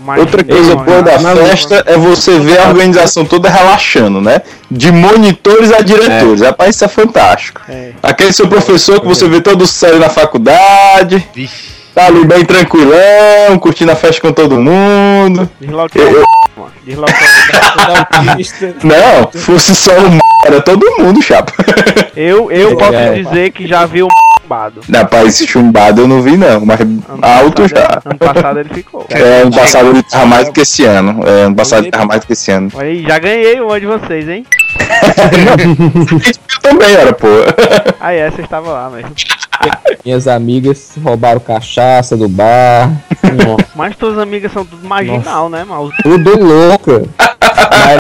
Mas 0.01 0.21
Outra 0.21 0.45
coisa 0.45 0.75
não, 0.77 0.85
boa 0.85 1.03
da 1.03 1.19
não, 1.19 1.37
festa 1.37 1.83
é 1.87 1.97
você 1.97 2.39
ver 2.39 2.61
a 2.61 2.69
organização 2.69 3.25
toda 3.25 3.49
relaxando, 3.51 4.21
né? 4.21 4.41
De 4.71 4.93
monitores 4.93 5.73
a 5.73 5.81
diretores. 5.81 6.41
Rapaz, 6.43 6.77
isso 6.77 6.85
é 6.85 6.89
fantástico. 6.89 7.61
É. 7.69 7.91
Aquele 8.03 8.33
seu 8.33 8.47
professor 8.49 9.01
que 9.01 9.07
você 9.07 9.29
vê 9.29 9.41
todo 9.41 9.67
sério 9.67 9.99
na 9.99 10.09
faculdade. 10.09 11.29
Tá 11.93 12.07
ali 12.07 12.25
bem 12.25 12.45
tranquilão, 12.45 13.59
curtindo 13.59 13.91
a 13.91 13.97
festa 13.97 14.21
com 14.21 14.33
todo 14.33 14.61
mundo. 14.61 15.49
É 15.61 15.67
Eu- 16.01 16.23
é 16.23 16.23
um 16.23 16.67
Não, 18.85 19.31
fosse 19.33 19.75
só 19.75 19.91
o 19.93 20.11
era 20.47 20.61
todo 20.61 20.85
mundo, 20.99 21.23
chapa. 21.23 21.53
Eu, 22.17 22.51
eu 22.51 22.77
posso 22.77 22.95
É. 22.95 23.23
dizer 23.23 23.51
que 23.53 23.67
já 23.67 23.85
vi 23.85 24.03
um 24.03 24.09
bado. 24.49 24.81
Rapaz, 24.95 25.37
chumbado 25.47 26.03
eu 26.03 26.09
não 26.09 26.23
vi 26.23 26.37
não, 26.37 26.65
mas 26.65 26.79
alto 27.21 27.67
já. 27.69 28.01
Ano 28.05 28.19
passado 28.19 28.61
ele 28.61 28.69
ficou. 28.73 29.05
É, 29.11 29.43
ano 29.43 29.51
passado 29.51 29.91
ele 29.91 30.03
tava 30.05 30.25
mais 30.27 30.47
do 30.47 30.53
que 30.53 30.61
esse 30.61 30.85
ano. 30.85 31.21
É, 31.27 31.43
ano 31.43 31.55
passado 31.57 31.83
ele 31.83 31.91
tava 31.91 32.07
mais 32.07 32.21
do 32.21 32.27
que 32.29 32.33
esse 32.33 32.51
ano. 32.53 32.71
Aí, 32.79 33.03
já 33.03 33.19
ganhei 33.19 33.61
uma 33.61 33.79
de 33.81 33.87
vocês, 33.87 34.29
hein? 34.29 34.47
Eu 36.55 36.61
também 36.63 36.93
era, 36.95 37.13
pô. 37.13 37.27
Aí 38.01 38.19
essa 38.19 38.41
estava 38.41 38.71
lá 38.73 38.91
mesmo. 38.91 39.11
Minhas 40.05 40.29
amigas 40.29 40.93
roubaram 41.03 41.41
cachaça 41.41 42.17
do 42.17 42.29
bar. 42.29 42.91
Mas 43.75 43.97
tuas 43.97 44.19
amigas 44.19 44.53
são 44.53 44.65
tudo 44.65 44.87
marginal, 44.87 45.49
né, 45.49 45.65
mal? 45.65 45.91
Tudo 46.03 46.39
louca. 46.39 47.03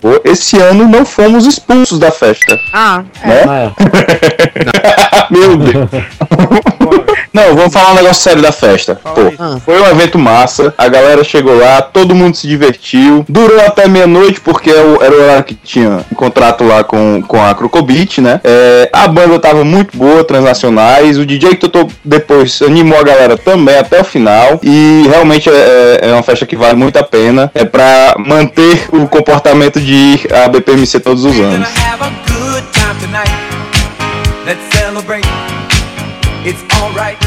Pô, 0.01 0.21
Esse 0.25 0.59
ano 0.59 0.87
não 0.88 1.05
fomos 1.05 1.47
expulsos 1.47 1.99
da 1.99 2.11
festa. 2.11 2.59
Ah, 2.73 3.05
né? 3.25 3.73
Meu 5.31 5.57
Deus. 5.57 5.90
Não, 7.37 7.55
vamos 7.55 7.70
falar 7.70 7.92
um 7.92 7.96
negócio 7.96 8.22
sério 8.22 8.40
da 8.40 8.51
festa. 8.51 8.94
Pô, 8.94 9.61
foi 9.62 9.79
um 9.79 9.87
evento 9.88 10.18
massa, 10.18 10.72
a 10.79 10.88
galera 10.88 11.22
chegou 11.22 11.55
lá, 11.55 11.83
todo 11.83 12.14
mundo 12.14 12.35
se 12.35 12.49
divertiu. 12.49 13.27
Durou 13.29 13.61
até 13.61 13.87
meia-noite, 13.87 14.40
porque 14.40 14.70
era 14.70 14.87
o 14.87 15.03
era 15.03 15.14
o 15.14 15.22
horário 15.22 15.44
que 15.44 15.55
tinha 15.55 16.03
um 16.11 16.14
contrato 16.14 16.64
lá 16.64 16.83
com, 16.83 17.22
com 17.29 17.44
a 17.44 17.55
Crocobit, 17.55 18.22
né? 18.22 18.40
É, 18.42 18.88
a 18.90 19.07
banda 19.07 19.38
tava 19.38 19.64
muito 19.64 19.94
boa, 19.94 20.25
transnacionais. 20.25 21.18
O 21.18 21.27
DJ 21.27 21.51
que 21.51 21.68
tocou 21.68 21.90
depois 22.03 22.62
animou 22.62 22.99
a 22.99 23.03
galera 23.03 23.37
também 23.37 23.77
até 23.77 24.01
o 24.01 24.05
final. 24.05 24.59
E 24.62 25.05
realmente 25.07 25.51
é, 25.51 26.01
é 26.05 26.12
uma 26.14 26.22
festa 26.22 26.46
que 26.46 26.57
vale 26.57 26.77
muito 26.77 26.99
a 26.99 27.03
pena. 27.03 27.51
É 27.55 27.66
pra 27.66 28.14
manter 28.16 28.88
o 28.90 29.07
comportamento 29.07 29.79
de 29.79 29.92
ir 29.92 30.35
à 30.35 30.49
BPMC 30.49 31.01
todos 31.01 31.22
os 31.27 31.38
anos. 31.38 31.68
have 31.68 32.03
a 32.03 32.11
good 32.33 32.64
time 32.72 32.99
tonight. 32.99 33.31
Let's 34.46 34.62
celebrate. 34.75 35.27
It's 36.46 36.62
alright, 36.79 37.18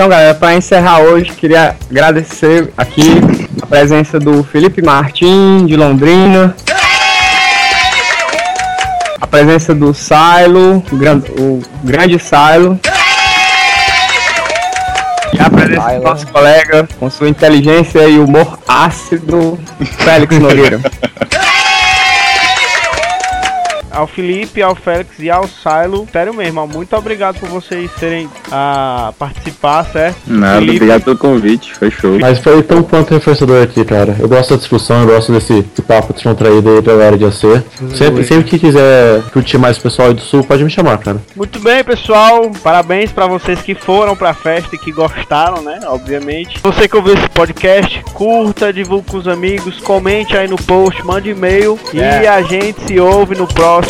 Então, 0.00 0.08
galera, 0.08 0.34
para 0.34 0.54
encerrar 0.54 1.00
hoje, 1.00 1.30
queria 1.32 1.76
agradecer 1.90 2.72
aqui 2.74 3.20
a 3.60 3.66
presença 3.66 4.18
do 4.18 4.42
Felipe 4.42 4.80
Martins, 4.80 5.66
de 5.66 5.76
Londrina. 5.76 6.56
A 9.20 9.26
presença 9.26 9.74
do 9.74 9.92
Silo, 9.92 10.82
o 10.90 10.96
gran- 10.96 11.20
o 11.38 11.60
grande 11.84 12.18
Silo. 12.18 12.80
E 15.34 15.38
a 15.38 15.50
presença 15.50 15.90
do 15.98 16.02
nosso 16.02 16.26
colega, 16.28 16.88
com 16.98 17.10
sua 17.10 17.28
inteligência 17.28 18.08
e 18.08 18.18
humor 18.18 18.58
ácido, 18.66 19.60
Félix 19.98 20.38
Nogueira. 20.38 20.80
Ao 24.00 24.06
Felipe, 24.06 24.62
ao 24.62 24.74
Félix 24.74 25.18
e 25.18 25.28
ao 25.28 25.44
Silo. 25.46 26.08
Sério 26.10 26.32
mesmo, 26.32 26.66
muito 26.66 26.96
obrigado 26.96 27.38
por 27.38 27.50
vocês 27.50 27.90
terem 28.00 28.30
a 28.50 29.12
participar, 29.18 29.84
certo? 29.84 30.16
Nada, 30.26 30.54
Felipe, 30.58 30.76
obrigado 30.76 31.02
pelo 31.02 31.18
convite, 31.18 31.74
foi 31.74 31.90
show. 31.90 32.18
Mas 32.18 32.38
foi 32.38 32.62
tão 32.62 32.82
quanto 32.82 33.12
reforçador 33.12 33.62
aqui, 33.62 33.84
cara. 33.84 34.16
Eu 34.18 34.26
gosto 34.26 34.50
da 34.50 34.56
discussão, 34.56 35.02
eu 35.02 35.06
gosto 35.06 35.32
desse, 35.32 35.60
desse 35.60 35.82
papo 35.82 36.14
descontraído 36.14 36.70
aí 36.70 36.80
da 36.80 36.92
galera 36.92 37.18
de 37.18 37.26
AC. 37.26 37.62
Sempre, 37.94 38.24
sempre 38.24 38.44
que 38.44 38.58
quiser 38.58 39.22
curtir 39.34 39.58
mais 39.58 39.76
o 39.76 39.82
pessoal 39.82 40.08
aí 40.08 40.14
do 40.14 40.22
sul, 40.22 40.42
pode 40.42 40.64
me 40.64 40.70
chamar, 40.70 40.96
cara. 40.96 41.20
Muito 41.36 41.60
bem, 41.60 41.84
pessoal. 41.84 42.50
Parabéns 42.62 43.12
pra 43.12 43.26
vocês 43.26 43.60
que 43.60 43.74
foram 43.74 44.16
pra 44.16 44.32
festa 44.32 44.76
e 44.76 44.78
que 44.78 44.92
gostaram, 44.92 45.60
né? 45.60 45.78
Obviamente. 45.84 46.58
Você 46.62 46.88
que 46.88 46.96
ouviu 46.96 47.12
esse 47.12 47.28
podcast, 47.28 48.02
curta, 48.14 48.72
divulgue 48.72 49.10
com 49.10 49.18
os 49.18 49.28
amigos, 49.28 49.78
comente 49.80 50.34
aí 50.34 50.48
no 50.48 50.56
post, 50.56 51.04
mande 51.04 51.28
e-mail 51.28 51.78
e 51.92 52.00
Yeah. 52.00 52.34
a 52.36 52.42
gente 52.42 52.80
se 52.86 52.98
ouve 52.98 53.36
no 53.36 53.46
próximo 53.46 53.89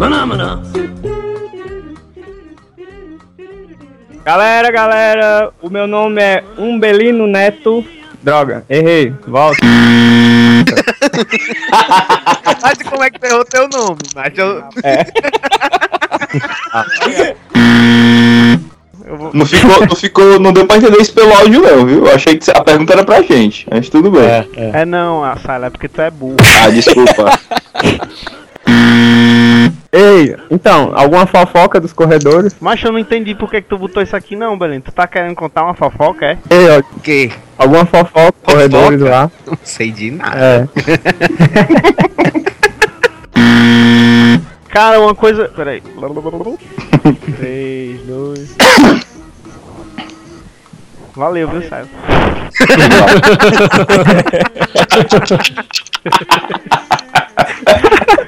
Maná, 0.00 0.24
maná. 0.24 0.58
Galera, 4.24 4.70
galera, 4.72 5.52
o 5.60 5.68
meu 5.68 5.86
nome 5.86 6.22
é 6.22 6.42
Umbelino 6.56 7.26
Neto. 7.26 7.84
Droga, 8.22 8.64
errei, 8.70 9.12
volta. 9.28 9.58
Mas 12.62 12.78
como 12.88 13.04
é 13.04 13.10
que 13.10 13.18
tu 13.18 13.26
errou 13.26 13.44
teu 13.44 13.68
nome? 13.68 13.98
Mas 14.14 14.32
eu... 14.38 14.64
Não 19.34 19.44
ficou, 19.44 19.86
não 19.86 19.96
ficou, 19.96 20.40
não 20.40 20.54
deu 20.54 20.66
pra 20.66 20.78
entender 20.78 21.02
isso 21.02 21.12
pelo 21.12 21.34
áudio 21.34 21.60
não, 21.60 21.84
viu? 21.84 22.06
Eu 22.06 22.14
achei 22.14 22.38
que 22.38 22.50
a 22.50 22.64
pergunta 22.64 22.94
era 22.94 23.04
pra 23.04 23.20
gente, 23.20 23.66
mas 23.70 23.90
tudo 23.90 24.10
bem. 24.10 24.48
É, 24.56 24.86
não, 24.86 25.22
a 25.22 25.36
Sala, 25.36 25.66
é 25.66 25.70
porque 25.70 25.88
tu 25.88 26.00
é 26.00 26.10
burro. 26.10 26.36
Ah, 26.64 26.70
desculpa. 26.70 27.38
Ei, 29.92 30.36
então, 30.50 30.92
alguma 30.94 31.26
fofoca 31.26 31.78
dos 31.80 31.92
corredores? 31.92 32.56
Mas 32.60 32.82
eu 32.82 32.92
não 32.92 32.98
entendi 32.98 33.34
por 33.34 33.50
que, 33.50 33.60
que 33.60 33.68
tu 33.68 33.76
botou 33.76 34.02
isso 34.02 34.16
aqui 34.16 34.34
não, 34.36 34.58
Belém. 34.58 34.80
Tu 34.80 34.90
tá 34.92 35.06
querendo 35.06 35.34
contar 35.34 35.64
uma 35.64 35.74
fofoca, 35.74 36.24
é? 36.26 36.38
Ei, 36.48 36.68
ó, 36.68 36.82
que? 37.02 37.30
Alguma 37.58 37.84
fofoca, 37.84 38.32
corredores 38.42 39.00
lá? 39.00 39.30
Não 39.46 39.58
sei 39.62 39.90
de 39.90 40.12
nada. 40.12 40.38
É. 40.38 40.66
Cara, 44.70 45.00
uma 45.00 45.14
coisa. 45.14 45.48
Peraí. 45.48 45.82
3, 47.40 48.00
2. 48.06 48.56
Valeu, 51.16 51.48
viu, 51.48 51.62
Silo? 51.62 51.88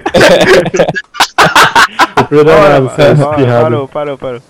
Cuidado, 2.28 2.82
Bora, 2.84 2.94
César, 2.96 3.24
bora, 3.24 3.36
pirrado. 3.36 3.62
Parou, 3.62 3.88
parou, 3.88 4.18
parou. 4.18 4.40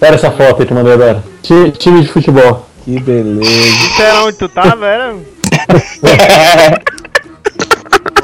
Pera 0.00 0.14
essa 0.16 0.30
foto 0.30 0.60
aí 0.62 0.66
que 0.66 0.72
eu 0.72 0.76
mandei 0.76 0.92
agora. 0.94 1.22
Ti- 1.42 1.70
Time 1.78 2.02
de 2.02 2.08
futebol. 2.08 2.68
Que 2.84 2.98
beleza. 3.00 3.42
Isso 3.50 4.02
era 4.02 4.24
onde 4.24 4.36
tu 4.36 4.48
tava, 4.48 4.86
era? 4.86 5.14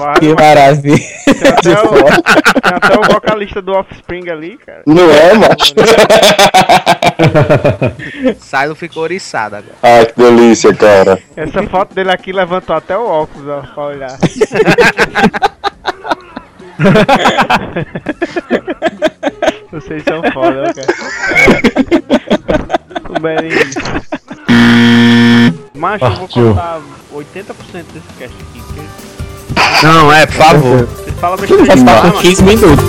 Vai, 0.01 0.19
Que 0.19 0.35
maravilha. 0.35 0.99
Tem 1.27 1.75
até, 1.75 1.83
o, 1.83 1.93
tem 1.93 2.73
até 2.73 2.99
o 2.99 3.03
vocalista 3.13 3.61
do 3.61 3.73
Offspring 3.73 4.31
ali, 4.31 4.57
cara. 4.57 4.83
Não 4.87 5.11
é, 5.11 5.35
macho? 5.35 5.75
Silo 8.41 8.75
ficou 8.75 9.03
oriçado 9.03 9.57
agora. 9.57 9.75
Ai, 9.83 10.07
que 10.07 10.15
delícia, 10.17 10.75
cara. 10.75 11.23
Essa 11.37 11.63
foto 11.65 11.95
dele 11.95 12.11
aqui 12.11 12.33
levantou 12.33 12.75
até 12.75 12.97
o 12.97 13.07
óculos, 13.07 13.47
ó, 13.47 13.61
pra 13.61 13.85
olhar. 13.85 14.17
Vocês 19.71 20.03
são 20.03 20.23
foda, 20.33 20.73
cara. 20.73 20.89
O 23.11 23.21
Belinho. 23.21 23.61
Macho, 25.75 26.07
eu 26.07 26.11
vou 26.13 26.29
cortar 26.29 26.81
80% 27.13 27.85
desse 27.93 28.09
cast 28.19 28.50
Não, 29.83 30.13
é, 30.13 30.27
por 30.27 30.35
favor. 30.37 30.87
Você 30.87 31.13
fala 31.13 31.37
está 31.63 31.75
demais, 31.75 32.01
com 32.01 32.07
mano. 32.09 32.19
15 32.21 32.43
minutos. 32.43 32.85